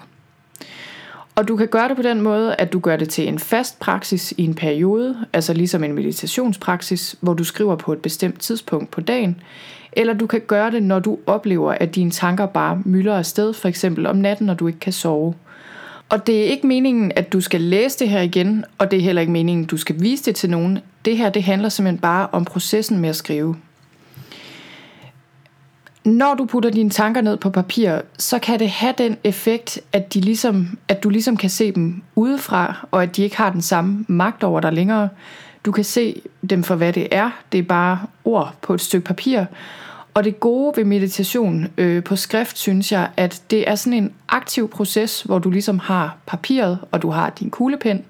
Og 1.36 1.48
du 1.48 1.56
kan 1.56 1.68
gøre 1.68 1.88
det 1.88 1.96
på 1.96 2.04
den 2.04 2.22
måde, 2.22 2.56
at 2.56 2.74
du 2.74 2.80
gør 2.80 2.96
det 2.96 3.10
til 3.10 3.28
en 3.28 3.40
fast 3.40 3.80
praksis 3.80 4.34
i 4.38 4.44
en 4.44 4.54
periode, 4.54 5.18
altså 5.34 5.54
ligesom 5.54 5.84
en 5.84 5.94
meditationspraksis, 5.94 7.16
hvor 7.22 7.34
du 7.34 7.44
skriver 7.44 7.76
på 7.76 7.94
et 7.94 8.00
bestemt 8.00 8.40
tidspunkt 8.40 8.92
på 8.92 9.02
dagen, 9.02 9.42
eller 9.94 10.14
du 10.14 10.28
kan 10.28 10.42
gøre 10.48 10.72
det, 10.72 10.84
når 10.84 11.00
du 11.00 11.18
oplever, 11.26 11.72
at 11.72 11.96
dine 11.96 12.12
tanker 12.12 12.46
bare 12.46 12.82
mylder 12.86 13.18
afsted, 13.18 13.54
for 13.54 13.68
eksempel 13.68 14.06
om 14.06 14.16
natten, 14.16 14.48
når 14.48 14.54
du 14.54 14.68
ikke 14.68 14.80
kan 14.80 14.94
sove. 14.94 15.34
Og 16.10 16.28
det 16.28 16.40
er 16.40 16.44
ikke 16.44 16.68
meningen, 16.68 17.12
at 17.16 17.34
du 17.34 17.42
skal 17.42 17.62
læse 17.62 18.00
det 18.00 18.10
her 18.10 18.22
igen, 18.22 18.66
og 18.78 18.92
det 18.92 19.00
er 19.00 19.04
heller 19.04 19.22
ikke 19.22 19.32
meningen, 19.32 19.64
at 19.64 19.72
du 19.72 19.78
skal 19.78 20.02
vise 20.02 20.26
det 20.26 20.36
til 20.36 20.50
nogen. 20.50 20.80
Det 21.06 21.18
her, 21.18 21.30
det 21.30 21.44
handler 21.44 21.70
simpelthen 21.70 22.00
bare 22.00 22.28
om 22.32 22.46
processen 22.46 23.00
med 23.00 23.10
at 23.10 23.16
skrive. 23.16 23.56
Når 26.06 26.34
du 26.34 26.46
putter 26.46 26.70
dine 26.70 26.90
tanker 26.90 27.22
ned 27.22 27.38
på 27.38 27.50
papir, 27.50 28.00
så 28.18 28.40
kan 28.40 28.60
det 28.60 28.70
have 28.70 28.94
den 28.98 29.18
effekt, 29.24 29.80
at, 29.94 30.14
de 30.14 30.22
ligesom, 30.22 30.78
at 30.88 31.04
du 31.04 31.10
ligesom 31.10 31.38
kan 31.38 31.50
se 31.50 31.72
dem 31.72 32.02
udefra, 32.16 32.88
og 32.92 33.04
at 33.04 33.16
de 33.16 33.24
ikke 33.24 33.38
har 33.38 33.50
den 33.50 33.62
samme 33.62 34.06
magt 34.08 34.44
over 34.44 34.60
dig 34.60 34.74
længere. 34.74 35.10
Du 35.66 35.72
kan 35.72 35.84
se 35.84 36.22
dem 36.50 36.64
for, 36.64 36.76
hvad 36.76 36.94
det 36.94 37.08
er. 37.12 37.30
Det 37.52 37.58
er 37.58 37.64
bare 37.64 38.00
ord 38.26 38.56
på 38.62 38.74
et 38.74 38.82
stykke 38.82 39.06
papir. 39.06 39.46
Og 40.14 40.24
det 40.24 40.40
gode 40.40 40.74
ved 40.78 40.86
meditation 40.86 41.68
øh, 41.78 42.04
på 42.04 42.16
skrift, 42.16 42.58
synes 42.58 42.92
jeg, 42.92 43.10
at 43.18 43.42
det 43.52 43.70
er 43.70 43.76
sådan 43.76 44.04
en 44.04 44.14
aktiv 44.30 44.70
proces, 44.70 45.22
hvor 45.22 45.40
du 45.40 45.50
ligesom 45.50 45.80
har 45.80 46.18
papiret, 46.26 46.80
og 46.92 47.02
du 47.02 47.10
har 47.10 47.30
din 47.30 47.50
kuglepen, 47.50 48.06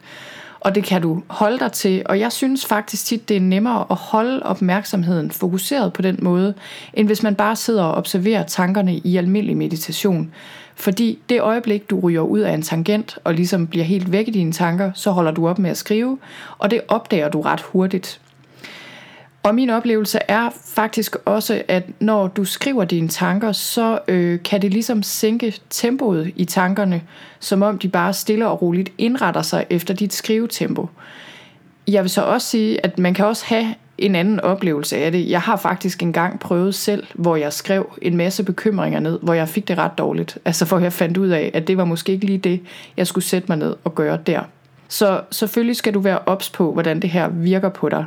og 0.60 0.76
det 0.76 0.84
kan 0.84 1.02
du 1.02 1.24
holde 1.28 1.60
dig 1.60 1.72
til. 1.72 2.02
Og 2.06 2.20
jeg 2.20 2.32
synes 2.32 2.66
faktisk 2.66 3.06
tit, 3.06 3.30
det 3.30 3.38
er 3.38 3.42
nemmere 3.42 3.86
at 3.92 3.96
holde 3.96 4.44
opmærksomheden 4.44 5.32
fokuseret 5.32 5.94
på 5.94 6.02
den 6.02 6.20
måde, 6.22 6.54
end 6.94 7.08
hvis 7.08 7.24
man 7.24 7.36
bare 7.36 7.56
sidder 7.56 7.84
og 7.84 7.94
observerer 7.94 8.44
tankerne 8.44 8.98
i 8.98 9.18
almindelig 9.18 9.58
meditation. 9.58 10.32
Fordi 10.76 11.20
det 11.30 11.42
øjeblik, 11.42 11.90
du 11.90 12.00
ryger 12.00 12.22
ud 12.22 12.40
af 12.40 12.54
en 12.54 12.62
tangent 12.62 13.18
og 13.24 13.34
ligesom 13.34 13.68
bliver 13.68 13.86
helt 13.86 14.12
væk 14.12 14.28
i 14.28 14.32
dine 14.32 14.52
tanker, 14.52 14.92
så 14.96 15.12
holder 15.12 15.32
du 15.32 15.48
op 15.48 15.60
med 15.60 15.70
at 15.70 15.78
skrive, 15.78 16.18
og 16.58 16.72
det 16.72 16.82
opdager 16.88 17.30
du 17.30 17.42
ret 17.42 17.62
hurtigt. 17.62 18.22
Og 19.44 19.56
min 19.56 19.70
oplevelse 19.70 20.20
er 20.28 20.50
faktisk 20.66 21.16
også, 21.26 21.62
at 21.68 21.84
når 22.00 22.28
du 22.28 22.46
skriver 22.46 22.86
dine 22.86 23.08
tanker, 23.08 23.52
så 23.52 24.00
øh, 24.08 24.44
kan 24.44 24.62
det 24.62 24.72
ligesom 24.72 25.04
sænke 25.04 25.60
tempoet 25.70 26.32
i 26.36 26.46
tankerne, 26.46 27.02
som 27.40 27.62
om 27.62 27.78
de 27.78 27.90
bare 27.90 28.14
stille 28.14 28.48
og 28.48 28.62
roligt 28.62 28.92
indretter 28.98 29.42
sig 29.42 29.66
efter 29.70 29.94
dit 29.94 30.14
skrivetempo. 30.14 30.90
Jeg 31.88 32.04
vil 32.04 32.10
så 32.10 32.22
også 32.22 32.48
sige, 32.48 32.86
at 32.86 33.00
man 33.00 33.14
kan 33.14 33.26
også 33.26 33.46
have 33.46 33.76
en 33.98 34.16
anden 34.16 34.40
oplevelse 34.40 34.98
af 34.98 35.12
det. 35.12 35.30
Jeg 35.30 35.42
har 35.42 35.56
faktisk 35.56 36.04
engang 36.04 36.40
prøvet 36.40 36.76
selv, 36.76 37.08
hvor 37.14 37.36
jeg 37.36 37.54
skrev 37.54 38.00
en 38.02 38.18
masse 38.18 38.44
bekymringer 38.44 39.00
ned, 39.00 39.20
hvor 39.22 39.34
jeg 39.34 39.50
fik 39.50 39.68
det 39.68 39.78
ret 39.78 39.98
dårligt. 39.98 40.38
Altså 40.46 40.66
hvor 40.66 40.80
jeg 40.80 40.94
fandt 40.94 41.18
ud 41.18 41.28
af, 41.28 41.52
at 41.54 41.68
det 41.68 41.78
var 41.78 41.86
måske 41.86 42.12
ikke 42.12 42.26
lige 42.26 42.38
det, 42.38 42.62
jeg 42.98 43.08
skulle 43.08 43.26
sætte 43.26 43.46
mig 43.48 43.58
ned 43.58 43.76
og 43.84 43.96
gøre 43.96 44.20
der. 44.28 44.42
Så 44.88 45.22
selvfølgelig 45.32 45.76
skal 45.76 45.94
du 45.94 46.00
være 46.00 46.20
ops 46.26 46.50
på, 46.50 46.74
hvordan 46.74 47.00
det 47.00 47.10
her 47.10 47.28
virker 47.28 47.70
på 47.70 47.90
dig. 47.90 48.06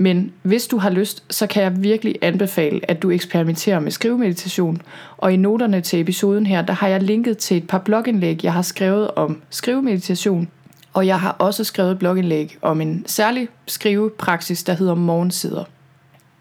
Men 0.00 0.32
hvis 0.42 0.66
du 0.66 0.78
har 0.78 0.90
lyst, 0.90 1.24
så 1.30 1.46
kan 1.46 1.62
jeg 1.62 1.82
virkelig 1.82 2.14
anbefale, 2.22 2.80
at 2.90 3.02
du 3.02 3.10
eksperimenterer 3.10 3.80
med 3.80 3.90
skrivemeditation. 3.90 4.82
Og 5.16 5.32
i 5.32 5.36
noterne 5.36 5.80
til 5.80 6.00
episoden 6.00 6.46
her, 6.46 6.62
der 6.62 6.72
har 6.72 6.88
jeg 6.88 7.02
linket 7.02 7.38
til 7.38 7.56
et 7.56 7.66
par 7.66 7.78
blogindlæg, 7.78 8.44
jeg 8.44 8.52
har 8.52 8.62
skrevet 8.62 9.10
om 9.10 9.42
skrivemeditation. 9.50 10.48
Og 10.92 11.06
jeg 11.06 11.20
har 11.20 11.36
også 11.38 11.64
skrevet 11.64 11.92
et 11.92 11.98
blogindlæg 11.98 12.56
om 12.62 12.80
en 12.80 13.04
særlig 13.06 13.48
skrivepraksis, 13.66 14.62
der 14.64 14.72
hedder 14.72 14.94
morgensider. 14.94 15.64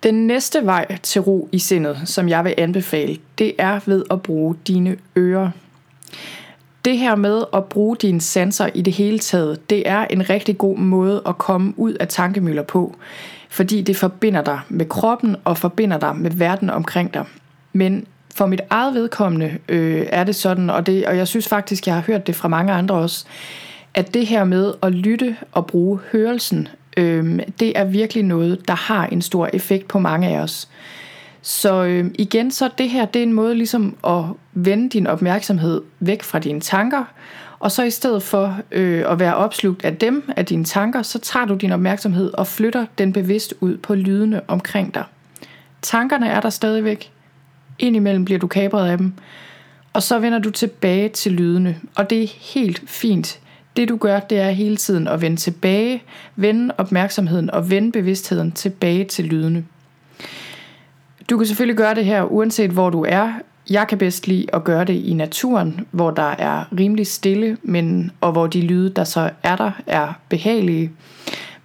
Den 0.04 0.28
næste 0.28 0.66
vej 0.66 0.98
til 1.04 1.22
ro 1.22 1.50
i 1.52 1.60
sindet, 1.60 2.02
som 2.06 2.30
jeg 2.30 2.44
vil 2.44 2.54
anbefale, 2.58 3.18
det 3.38 3.54
er 3.58 3.80
ved 3.86 4.04
at 4.12 4.22
bruge 4.22 4.56
dine 4.68 4.98
ører. 5.18 5.50
Det 6.86 6.98
her 6.98 7.16
med 7.16 7.44
at 7.54 7.66
bruge 7.66 7.98
dine 8.02 8.22
sanser 8.22 8.70
i 8.74 8.82
det 8.82 8.94
hele 8.94 9.20
taget, 9.20 9.70
det 9.70 9.90
er 9.90 10.06
en 10.06 10.30
rigtig 10.30 10.58
god 10.58 10.78
måde 10.78 11.22
at 11.26 11.38
komme 11.38 11.74
ud 11.78 11.94
af 11.94 12.08
tankemøller 12.08 12.64
på 12.64 12.96
fordi 13.50 13.82
det 13.82 13.98
forbinder 13.98 14.42
dig 14.44 14.60
med 14.70 14.86
kroppen 14.86 15.36
og 15.44 15.58
forbinder 15.58 16.00
dig 16.00 16.16
med 16.16 16.32
verden 16.32 16.70
omkring 16.70 17.14
dig. 17.14 17.26
Men 17.74 18.06
for 18.36 18.46
mit 18.46 18.62
eget 18.70 18.94
vedkommende 18.94 19.58
øh, 19.70 20.06
er 20.10 20.24
det 20.24 20.36
sådan, 20.36 20.70
og, 20.70 20.86
det, 20.86 21.06
og 21.06 21.18
jeg 21.18 21.28
synes 21.28 21.48
faktisk, 21.48 21.88
jeg 21.88 21.96
har 21.96 22.02
hørt 22.02 22.28
det 22.28 22.36
fra 22.36 22.48
mange 22.48 22.74
andre 22.74 22.96
også, 22.96 23.26
at 23.94 24.14
det 24.14 24.28
her 24.28 24.44
med 24.44 24.74
at 24.82 24.92
lytte 24.92 25.38
og 25.52 25.68
bruge 25.68 26.00
hørelsen, 26.12 26.68
øh, 26.98 27.40
det 27.60 27.80
er 27.80 27.86
virkelig 27.86 28.24
noget, 28.24 28.68
der 28.68 28.76
har 28.76 29.06
en 29.06 29.22
stor 29.22 29.50
effekt 29.54 29.88
på 29.88 30.00
mange 30.00 30.28
af 30.28 30.40
os. 30.40 30.70
Så 31.42 31.84
øh, 31.84 32.06
igen, 32.20 32.52
så 32.52 32.70
det 32.78 32.90
her, 32.90 33.06
det 33.06 33.20
er 33.20 33.24
en 33.24 33.34
måde 33.34 33.56
ligesom 33.56 33.98
at 34.08 34.24
vende 34.54 34.90
din 34.90 35.08
opmærksomhed 35.08 35.82
væk 36.00 36.24
fra 36.24 36.40
dine 36.40 36.62
tanker, 36.62 37.04
og 37.60 37.72
så 37.72 37.84
i 37.84 37.90
stedet 37.90 38.24
for 38.24 38.58
øh, 38.72 39.12
at 39.12 39.20
være 39.20 39.36
opslugt 39.36 39.86
af 39.86 39.96
dem, 39.96 40.32
af 40.38 40.46
dine 40.46 40.64
tanker, 40.64 41.02
så 41.02 41.20
tager 41.20 41.46
du 41.46 41.56
din 41.56 41.72
opmærksomhed 41.72 42.34
og 42.34 42.48
flytter 42.48 42.86
den 42.98 43.14
bevidst 43.14 43.54
ud 43.60 43.78
på 43.78 43.96
lydene 43.96 44.42
omkring 44.48 44.94
dig. 44.94 45.04
Tankerne 45.82 46.28
er 46.28 46.40
der 46.42 46.50
stadigvæk. 46.50 47.12
Indimellem 47.80 48.26
bliver 48.26 48.40
du 48.40 48.48
kabret 48.48 48.90
af 48.90 48.98
dem. 48.98 49.14
Og 49.94 50.04
så 50.04 50.20
vender 50.20 50.40
du 50.40 50.50
tilbage 50.50 51.10
til 51.10 51.32
lydene. 51.32 51.80
Og 51.96 52.10
det 52.10 52.24
er 52.24 52.28
helt 52.54 52.84
fint. 52.90 53.40
Det 53.78 53.90
du 53.90 53.98
gør, 53.98 54.20
det 54.20 54.40
er 54.40 54.50
hele 54.50 54.78
tiden 54.78 55.08
at 55.08 55.22
vende 55.22 55.38
tilbage, 55.38 56.04
vende 56.36 56.74
opmærksomheden 56.78 57.52
og 57.52 57.70
vende 57.70 57.92
bevidstheden 57.92 58.52
tilbage 58.52 59.06
til 59.06 59.26
lydene. 59.26 59.66
Du 61.30 61.38
kan 61.38 61.48
selvfølgelig 61.48 61.78
gøre 61.78 61.96
det 61.96 62.06
her, 62.06 62.24
uanset 62.24 62.72
hvor 62.72 62.90
du 62.90 63.06
er. 63.08 63.34
Jeg 63.70 63.88
kan 63.88 63.98
bedst 63.98 64.28
lide 64.28 64.46
at 64.54 64.64
gøre 64.64 64.86
det 64.86 64.94
i 64.94 65.14
naturen, 65.14 65.88
hvor 65.92 66.12
der 66.12 66.32
er 66.38 66.64
rimelig 66.80 67.08
stille, 67.08 67.58
men, 67.64 68.12
og 68.22 68.32
hvor 68.32 68.48
de 68.48 68.62
lyde, 68.62 68.90
der 68.90 69.04
så 69.04 69.30
er 69.44 69.56
der, 69.56 69.72
er 69.88 70.14
behagelige. 70.30 70.92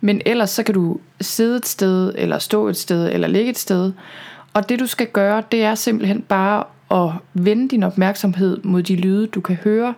Men 0.00 0.22
ellers 0.26 0.50
så 0.50 0.62
kan 0.62 0.74
du 0.74 0.98
sidde 1.20 1.56
et 1.56 1.66
sted, 1.66 2.12
eller 2.14 2.38
stå 2.38 2.68
et 2.68 2.76
sted, 2.76 3.12
eller 3.12 3.28
ligge 3.28 3.50
et 3.50 3.58
sted. 3.58 3.92
Og 4.54 4.68
det 4.68 4.80
du 4.80 4.86
skal 4.86 5.06
gøre, 5.06 5.42
det 5.52 5.62
er 5.62 5.74
simpelthen 5.74 6.22
bare 6.22 6.64
at 6.90 7.12
vende 7.34 7.68
din 7.68 7.82
opmærksomhed 7.82 8.58
mod 8.62 8.82
de 8.82 8.96
lyde, 8.96 9.26
du 9.26 9.40
kan 9.40 9.56
høre, 9.56 9.94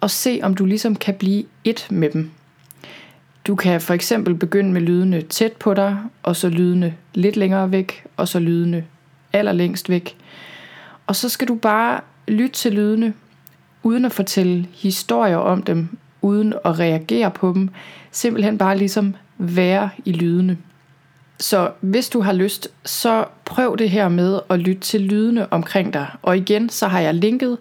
og 0.00 0.10
se 0.10 0.40
om 0.42 0.54
du 0.54 0.64
ligesom 0.64 0.96
kan 0.96 1.14
blive 1.14 1.44
et 1.64 1.86
med 1.90 2.10
dem. 2.10 2.30
Du 3.46 3.54
kan 3.54 3.80
for 3.80 3.94
eksempel 3.94 4.34
begynde 4.34 4.72
med 4.72 4.80
lydene 4.80 5.22
tæt 5.22 5.52
på 5.52 5.74
dig, 5.74 5.98
og 6.22 6.36
så 6.36 6.48
lydene 6.48 6.94
lidt 7.14 7.36
længere 7.36 7.72
væk, 7.72 8.04
og 8.16 8.28
så 8.28 8.38
lydene 8.38 8.84
allerlængst 9.32 9.90
væk. 9.90 10.16
Og 11.06 11.16
så 11.16 11.28
skal 11.28 11.48
du 11.48 11.54
bare 11.54 12.00
lytte 12.28 12.54
til 12.54 12.72
lydene, 12.72 13.14
uden 13.82 14.04
at 14.04 14.12
fortælle 14.12 14.66
historier 14.74 15.36
om 15.36 15.62
dem, 15.62 15.88
uden 16.22 16.54
at 16.64 16.78
reagere 16.78 17.30
på 17.30 17.52
dem. 17.52 17.68
Simpelthen 18.10 18.58
bare 18.58 18.78
ligesom 18.78 19.14
være 19.38 19.90
i 20.04 20.12
lydene. 20.12 20.58
Så 21.38 21.70
hvis 21.80 22.08
du 22.08 22.20
har 22.20 22.32
lyst, 22.32 22.68
så 22.84 23.24
prøv 23.44 23.76
det 23.78 23.90
her 23.90 24.08
med 24.08 24.40
at 24.50 24.58
lytte 24.58 24.80
til 24.80 25.00
lydene 25.00 25.52
omkring 25.52 25.92
dig. 25.92 26.06
Og 26.22 26.36
igen, 26.36 26.68
så 26.68 26.88
har 26.88 27.00
jeg 27.00 27.14
linket 27.14 27.58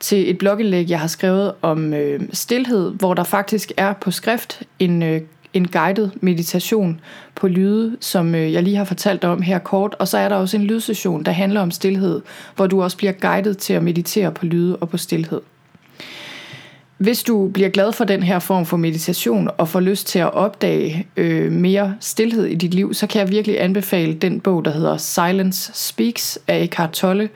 til 0.00 0.30
et 0.30 0.38
blogindlæg, 0.38 0.90
jeg 0.90 1.00
har 1.00 1.06
skrevet 1.06 1.52
om 1.62 1.94
øh, 1.94 2.20
stillhed, 2.32 2.92
hvor 2.92 3.14
der 3.14 3.24
faktisk 3.24 3.72
er 3.76 3.92
på 3.92 4.10
skrift 4.10 4.62
en 4.78 5.02
øh, 5.02 5.20
en 5.54 5.68
guided 5.68 6.10
meditation 6.20 7.00
på 7.34 7.48
lyde, 7.48 7.96
som 8.00 8.34
øh, 8.34 8.52
jeg 8.52 8.62
lige 8.62 8.76
har 8.76 8.84
fortalt 8.84 9.24
om 9.24 9.42
her 9.42 9.58
kort. 9.58 9.96
Og 9.98 10.08
så 10.08 10.18
er 10.18 10.28
der 10.28 10.36
også 10.36 10.56
en 10.56 10.64
lydsession, 10.64 11.22
der 11.22 11.32
handler 11.32 11.60
om 11.60 11.70
stillhed, 11.70 12.20
hvor 12.56 12.66
du 12.66 12.82
også 12.82 12.96
bliver 12.96 13.12
guidet 13.12 13.58
til 13.58 13.72
at 13.72 13.82
meditere 13.82 14.32
på 14.32 14.46
lyde 14.46 14.76
og 14.76 14.88
på 14.88 14.96
stillhed. 14.96 15.40
Hvis 17.02 17.22
du 17.22 17.48
bliver 17.48 17.68
glad 17.68 17.92
for 17.92 18.04
den 18.04 18.22
her 18.22 18.38
form 18.38 18.66
for 18.66 18.76
meditation 18.76 19.48
og 19.58 19.68
får 19.68 19.80
lyst 19.80 20.06
til 20.06 20.18
at 20.18 20.34
opdage 20.34 21.06
øh, 21.16 21.52
mere 21.52 21.94
stillhed 22.00 22.44
i 22.44 22.54
dit 22.54 22.74
liv, 22.74 22.94
så 22.94 23.06
kan 23.06 23.20
jeg 23.20 23.30
virkelig 23.30 23.62
anbefale 23.62 24.14
den 24.14 24.40
bog, 24.40 24.64
der 24.64 24.70
hedder 24.70 24.96
Silence 24.96 25.72
Speaks 25.74 26.38
af 26.48 26.62
Eckhart 26.62 26.90
Tolle. 26.90 27.28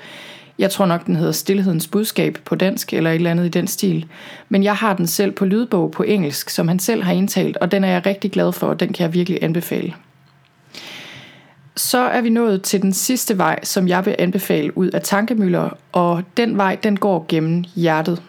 Jeg 0.58 0.70
tror 0.70 0.86
nok, 0.86 1.06
den 1.06 1.16
hedder 1.16 1.32
Stilhedens 1.32 1.88
budskab 1.88 2.38
på 2.44 2.54
dansk, 2.54 2.92
eller 2.92 3.10
et 3.10 3.14
eller 3.14 3.30
andet 3.30 3.46
i 3.46 3.48
den 3.48 3.66
stil. 3.66 4.06
Men 4.48 4.64
jeg 4.64 4.74
har 4.74 4.96
den 4.96 5.06
selv 5.06 5.32
på 5.32 5.44
lydbog 5.44 5.90
på 5.90 6.02
engelsk, 6.02 6.50
som 6.50 6.68
han 6.68 6.78
selv 6.78 7.02
har 7.02 7.12
indtalt, 7.12 7.56
og 7.56 7.70
den 7.70 7.84
er 7.84 7.88
jeg 7.88 8.06
rigtig 8.06 8.32
glad 8.32 8.52
for, 8.52 8.66
og 8.66 8.80
den 8.80 8.92
kan 8.92 9.04
jeg 9.04 9.14
virkelig 9.14 9.38
anbefale. 9.42 9.94
Så 11.76 11.98
er 11.98 12.20
vi 12.20 12.30
nået 12.30 12.62
til 12.62 12.82
den 12.82 12.92
sidste 12.92 13.38
vej, 13.38 13.64
som 13.64 13.88
jeg 13.88 14.06
vil 14.06 14.16
anbefale 14.18 14.78
ud 14.78 14.90
af 14.90 15.02
tankemøller, 15.02 15.70
og 15.92 16.22
den 16.36 16.56
vej, 16.56 16.76
den 16.82 16.96
går 16.96 17.26
gennem 17.28 17.64
hjertet. 17.74 18.22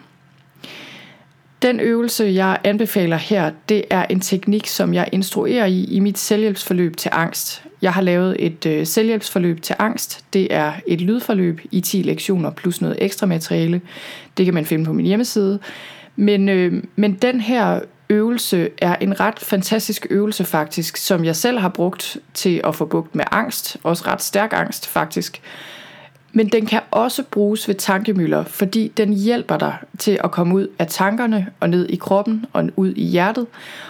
Den 1.62 1.80
øvelse, 1.80 2.24
jeg 2.24 2.58
anbefaler 2.64 3.16
her, 3.16 3.50
det 3.68 3.84
er 3.90 4.04
en 4.10 4.20
teknik, 4.20 4.66
som 4.66 4.94
jeg 4.94 5.08
instruerer 5.12 5.66
i 5.66 5.84
i 5.84 6.00
mit 6.00 6.18
selvhjælpsforløb 6.18 6.96
til 6.96 7.10
angst. 7.14 7.62
Jeg 7.82 7.92
har 7.92 8.00
lavet 8.00 8.36
et 8.38 8.66
øh, 8.66 8.86
selvhjælpsforløb 8.86 9.62
til 9.62 9.76
angst. 9.78 10.24
Det 10.32 10.54
er 10.54 10.72
et 10.86 11.00
lydforløb 11.00 11.60
i 11.70 11.80
10 11.80 12.02
lektioner 12.02 12.50
plus 12.50 12.80
noget 12.80 12.96
ekstra 13.00 13.26
materiale. 13.26 13.80
Det 14.36 14.44
kan 14.44 14.54
man 14.54 14.66
finde 14.66 14.84
på 14.84 14.92
min 14.92 15.06
hjemmeside. 15.06 15.58
Men, 16.16 16.48
øh, 16.48 16.82
men 16.96 17.14
den 17.14 17.40
her 17.40 17.80
øvelse 18.10 18.68
er 18.78 18.96
en 18.96 19.20
ret 19.20 19.38
fantastisk 19.38 20.06
øvelse 20.10 20.44
faktisk, 20.44 20.96
som 20.96 21.24
jeg 21.24 21.36
selv 21.36 21.58
har 21.58 21.68
brugt 21.68 22.16
til 22.34 22.60
at 22.64 22.74
få 22.74 22.84
bugt 22.84 23.14
med 23.14 23.24
angst. 23.30 23.76
Også 23.82 24.04
ret 24.06 24.22
stærk 24.22 24.52
angst 24.52 24.86
faktisk. 24.86 25.42
Men 26.32 26.48
den 26.48 26.66
kan 26.66 26.80
også 26.90 27.22
bruges 27.30 27.68
ved 27.68 27.74
tankemøller, 27.74 28.44
fordi 28.44 28.92
den 28.96 29.12
hjælper 29.12 29.56
dig 29.56 29.76
til 29.98 30.20
at 30.24 30.30
komme 30.30 30.54
ud 30.54 30.68
af 30.78 30.86
tankerne 30.86 31.46
og 31.60 31.70
ned 31.70 31.88
i 31.88 31.96
kroppen 31.96 32.44
og 32.52 32.70
ud 32.76 32.92
i 32.96 33.04
hjertet, 33.04 33.46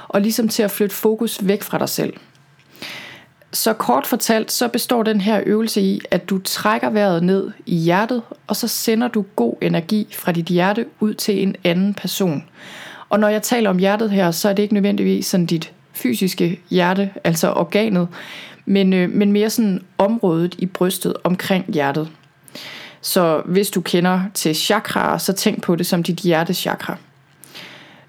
og 0.09 0.21
ligesom 0.21 0.49
til 0.49 0.63
at 0.63 0.71
flytte 0.71 0.95
fokus 0.95 1.39
væk 1.43 1.63
fra 1.63 1.79
dig 1.79 1.89
selv. 1.89 2.13
Så 3.53 3.73
kort 3.73 4.07
fortalt, 4.07 4.53
så 4.53 4.69
består 4.69 5.03
den 5.03 5.21
her 5.21 5.43
øvelse 5.47 5.81
i, 5.81 6.01
at 6.11 6.31
du 6.31 6.39
trækker 6.39 6.91
vejret 6.91 7.23
ned 7.23 7.51
i 7.67 7.77
hjertet, 7.77 8.23
og 8.47 8.57
så 8.57 8.69
sender 8.69 9.09
du 9.09 9.25
god 9.37 9.55
energi 9.63 10.15
fra 10.19 10.33
dit 10.33 10.47
hjerte 10.47 10.87
ud 11.01 11.15
til 11.15 11.43
en 11.43 11.57
anden 11.65 11.95
person. 11.95 12.45
Og 13.09 13.21
når 13.21 13.29
jeg 13.29 13.43
taler 13.43 13.71
om 13.71 13.79
hjertet 13.79 14.11
her, 14.11 14.31
så 14.31 14.49
er 14.49 14.53
det 14.53 14.63
ikke 14.63 14.75
nødvendigvis 14.75 15.27
sådan 15.27 15.47
dit 15.47 15.73
fysiske 15.93 16.61
hjerte, 16.71 17.11
altså 17.25 17.53
organet, 17.53 18.09
men, 18.67 18.93
øh, 18.93 19.11
men 19.11 19.33
mere 19.33 19.51
sådan 19.51 19.85
området 19.99 20.55
i 20.59 20.67
brystet 20.67 21.15
omkring 21.25 21.65
hjertet. 21.69 22.09
Så 23.01 23.43
hvis 23.45 23.71
du 23.71 23.81
kender 23.81 24.21
til 24.35 24.55
chakraer, 24.55 25.19
så 25.19 25.33
tænk 25.33 25.63
på 25.63 25.77
det 25.77 25.87
som 25.87 26.03
dit 26.03 26.17
hjertechakra. 26.17 26.97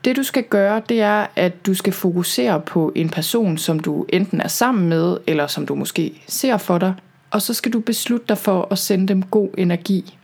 Det 0.05 0.15
du 0.15 0.23
skal 0.23 0.43
gøre, 0.43 0.81
det 0.89 1.01
er, 1.01 1.27
at 1.35 1.65
du 1.65 1.73
skal 1.73 1.93
fokusere 1.93 2.61
på 2.61 2.91
en 2.95 3.09
person, 3.09 3.57
som 3.57 3.79
du 3.79 4.05
enten 4.09 4.41
er 4.41 4.47
sammen 4.47 4.89
med, 4.89 5.17
eller 5.27 5.47
som 5.47 5.65
du 5.65 5.75
måske 5.75 6.21
ser 6.27 6.57
for 6.57 6.77
dig, 6.77 6.93
og 7.31 7.41
så 7.41 7.53
skal 7.53 7.73
du 7.73 7.79
beslutte 7.79 8.25
dig 8.29 8.37
for 8.37 8.67
at 8.71 8.77
sende 8.77 9.07
dem 9.07 9.23
god 9.23 9.49
energi. 9.57 10.17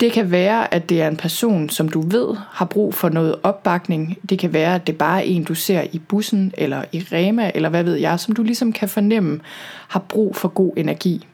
Det 0.00 0.12
kan 0.12 0.30
være, 0.30 0.74
at 0.74 0.88
det 0.88 1.02
er 1.02 1.08
en 1.08 1.16
person, 1.16 1.68
som 1.68 1.88
du 1.88 2.00
ved 2.00 2.36
har 2.50 2.64
brug 2.64 2.94
for 2.94 3.08
noget 3.08 3.34
opbakning. 3.42 4.18
Det 4.28 4.38
kan 4.38 4.52
være, 4.52 4.74
at 4.74 4.86
det 4.86 4.98
bare 4.98 5.18
er 5.18 5.24
en, 5.24 5.44
du 5.44 5.54
ser 5.54 5.82
i 5.92 5.98
bussen 5.98 6.52
eller 6.58 6.84
i 6.92 7.00
Rema, 7.12 7.50
eller 7.54 7.68
hvad 7.68 7.84
ved 7.84 7.94
jeg, 7.94 8.20
som 8.20 8.34
du 8.34 8.42
ligesom 8.42 8.72
kan 8.72 8.88
fornemme 8.88 9.40
har 9.88 10.00
brug 10.00 10.36
for 10.36 10.48
god 10.48 10.72
energi. 10.76 11.26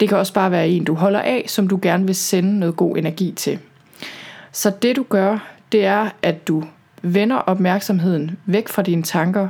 Det 0.00 0.08
kan 0.08 0.18
også 0.18 0.32
bare 0.32 0.50
være 0.50 0.68
en, 0.68 0.84
du 0.84 0.94
holder 0.94 1.20
af, 1.20 1.44
som 1.48 1.68
du 1.68 1.78
gerne 1.82 2.06
vil 2.06 2.14
sende 2.14 2.58
noget 2.58 2.76
god 2.76 2.96
energi 2.96 3.32
til. 3.36 3.58
Så 4.52 4.72
det 4.82 4.96
du 4.96 5.02
gør, 5.08 5.38
det 5.72 5.84
er, 5.84 6.10
at 6.22 6.48
du 6.48 6.64
vender 7.02 7.36
opmærksomheden 7.36 8.38
væk 8.46 8.68
fra 8.68 8.82
dine 8.82 9.02
tanker, 9.02 9.48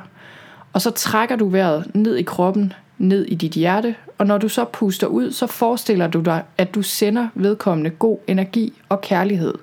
og 0.73 0.83
så 0.83 0.91
trækker 0.91 1.37
du 1.37 1.49
vejret 1.49 1.95
ned 1.95 2.17
i 2.17 2.23
kroppen, 2.23 2.73
ned 2.99 3.25
i 3.25 3.35
dit 3.35 3.53
hjerte, 3.53 3.95
og 4.19 4.27
når 4.27 4.39
du 4.39 4.49
så 4.49 4.65
puster 4.65 5.07
ud, 5.07 5.33
så 5.33 5.47
forestiller 5.47 6.07
du 6.07 6.21
dig, 6.21 6.43
at 6.59 6.75
du 6.75 6.83
sender 6.83 7.29
vedkommende 7.35 7.91
god 7.91 8.19
energi 8.27 8.73
og 8.89 9.01
kærlighed. 9.01 9.55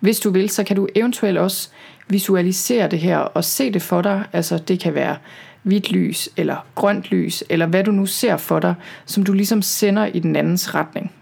Hvis 0.00 0.20
du 0.20 0.30
vil, 0.30 0.50
så 0.50 0.64
kan 0.64 0.76
du 0.76 0.88
eventuelt 0.94 1.38
også 1.38 1.68
visualisere 2.08 2.88
det 2.88 2.98
her 2.98 3.18
og 3.18 3.44
se 3.44 3.72
det 3.72 3.82
for 3.82 4.02
dig. 4.02 4.24
Altså 4.32 4.58
det 4.58 4.80
kan 4.80 4.94
være 4.94 5.16
hvidt 5.62 5.92
lys 5.92 6.28
eller 6.36 6.66
grønt 6.74 7.10
lys, 7.10 7.44
eller 7.48 7.66
hvad 7.66 7.84
du 7.84 7.90
nu 7.90 8.06
ser 8.06 8.36
for 8.36 8.60
dig, 8.60 8.74
som 9.06 9.24
du 9.24 9.32
ligesom 9.32 9.62
sender 9.62 10.06
i 10.06 10.18
den 10.18 10.36
andens 10.36 10.74
retning. 10.74 11.12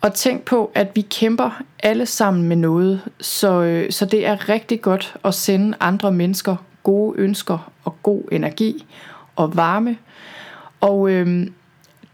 Og 0.00 0.14
tænk 0.14 0.44
på, 0.44 0.70
at 0.74 0.88
vi 0.94 1.00
kæmper 1.00 1.62
alle 1.82 2.06
sammen 2.06 2.48
med 2.48 2.56
noget, 2.56 3.00
så, 3.20 3.62
øh, 3.62 3.92
så 3.92 4.06
det 4.06 4.26
er 4.26 4.48
rigtig 4.48 4.80
godt 4.80 5.16
at 5.24 5.34
sende 5.34 5.76
andre 5.80 6.12
mennesker 6.12 6.56
gode 6.82 7.18
ønsker 7.18 7.72
og 7.84 7.96
god 8.02 8.22
energi 8.32 8.86
og 9.36 9.56
varme. 9.56 9.96
Og 10.80 11.10
øhm, 11.10 11.52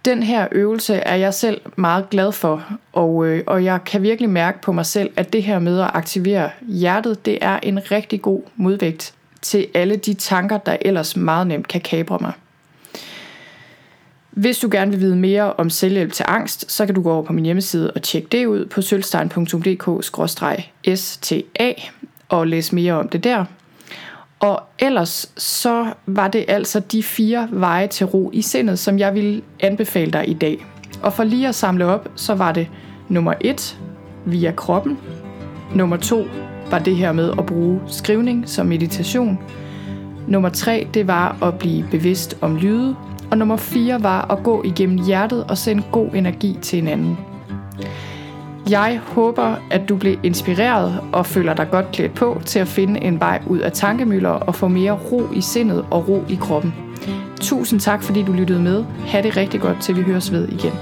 den 0.05 0.23
her 0.23 0.49
øvelse 0.53 0.95
er 0.95 1.17
jeg 1.17 1.35
selv 1.35 1.61
meget 1.77 2.11
glad 2.11 2.33
for, 2.33 2.65
og, 2.93 3.27
øh, 3.27 3.45
og 3.47 3.65
jeg 3.65 3.85
kan 3.87 4.03
virkelig 4.03 4.31
mærke 4.31 4.61
på 4.61 4.73
mig 4.73 4.87
selv, 4.87 5.11
at 5.17 5.33
det 5.33 5.43
her 5.43 5.59
med 5.59 5.81
at 5.81 5.91
aktivere 5.95 6.51
hjertet, 6.61 7.27
det 7.27 7.39
er 7.41 7.59
en 7.63 7.91
rigtig 7.91 8.23
god 8.23 8.43
modvægt 8.57 9.15
til 9.43 9.67
alle 9.75 9.97
de 9.97 10.15
tanker, 10.15 10.59
der 10.59 10.77
ellers 10.81 11.17
meget 11.17 11.47
nemt 11.47 11.69
kan 11.69 11.81
kabre 11.81 12.19
mig. 12.21 12.33
Hvis 14.35 14.59
du 14.59 14.69
gerne 14.73 14.91
vil 14.91 15.01
vide 15.01 15.17
mere 15.17 15.53
om 15.53 15.71
selvhjælp 15.71 16.13
til 16.13 16.25
angst, 16.29 16.73
så 16.73 16.87
kan 16.87 16.95
du 16.95 17.03
gå 17.03 17.13
over 17.13 17.23
på 17.23 17.33
min 17.33 17.45
hjemmeside 17.45 17.91
og 17.91 18.03
tjekke 18.03 18.29
det 18.33 18.47
ud 18.47 18.67
på 18.67 18.83
sølvstein.dk-sta 18.83 20.63
og 22.29 22.47
læse 22.47 22.75
mere 22.75 22.93
om 22.93 23.09
det 23.09 23.25
der. 23.25 23.45
Og 24.41 24.63
ellers 24.79 25.33
så 25.37 25.87
var 26.07 26.29
det 26.29 26.45
altså 26.49 26.81
de 26.81 27.03
fire 27.03 27.49
veje 27.53 27.87
til 27.87 28.07
ro 28.07 28.31
i 28.33 28.43
sindet, 28.43 28.79
som 28.79 28.99
jeg 28.99 29.15
vil 29.15 29.43
anbefale 29.61 30.13
dig 30.13 30.29
i 30.29 30.35
dag. 30.35 30.67
Og 31.03 31.13
for 31.13 31.25
lige 31.25 31.49
at 31.49 31.55
samle 31.55 31.87
op, 31.87 32.09
så 32.17 32.35
var 32.35 32.53
det 32.53 32.69
nummer 33.09 33.35
1 33.41 33.79
via 34.25 34.53
kroppen. 34.53 34.99
Nummer 35.75 35.97
2 35.97 36.25
var 36.71 36.79
det 36.79 36.97
her 36.97 37.13
med 37.13 37.33
at 37.39 37.47
bruge 37.47 37.81
skrivning 37.87 38.49
som 38.49 38.67
meditation. 38.67 39.39
Nummer 40.29 40.49
3 40.49 40.89
det 40.95 41.07
var 41.07 41.43
at 41.43 41.59
blive 41.59 41.89
bevidst 41.91 42.39
om 42.41 42.57
lyde. 42.57 42.97
Og 43.35 43.39
nummer 43.39 43.57
4 43.57 44.03
var 44.03 44.31
at 44.31 44.43
gå 44.43 44.63
igennem 44.65 45.05
hjertet 45.05 45.45
og 45.45 45.59
sende 45.59 45.83
god 45.93 46.09
energi 46.15 46.59
til 46.63 46.77
hinanden. 46.77 47.19
Jeg 48.71 49.01
håber, 49.07 49.55
at 49.71 49.89
du 49.89 49.97
bliver 49.97 50.17
inspireret 50.23 51.01
og 51.13 51.27
føler 51.27 51.55
dig 51.55 51.71
godt 51.71 51.93
klædt 51.93 52.15
på 52.15 52.41
til 52.47 52.59
at 52.59 52.69
finde 52.69 53.01
en 53.01 53.21
vej 53.21 53.43
ud 53.47 53.59
af 53.59 53.73
tankemøller 53.73 54.31
og 54.31 54.55
få 54.55 54.69
mere 54.69 54.93
ro 54.93 55.23
i 55.33 55.41
sindet 55.41 55.85
og 55.91 56.09
ro 56.09 56.25
i 56.29 56.35
kroppen. 56.35 56.75
Tusind 57.41 57.81
tak, 57.81 58.03
fordi 58.03 58.23
du 58.23 58.33
lyttede 58.33 58.63
med. 58.63 58.85
Ha' 59.07 59.23
det 59.23 59.37
rigtig 59.37 59.61
godt, 59.61 59.81
til 59.81 59.97
vi 59.97 60.03
høres 60.03 60.33
ved 60.33 60.49
igen. 60.49 60.73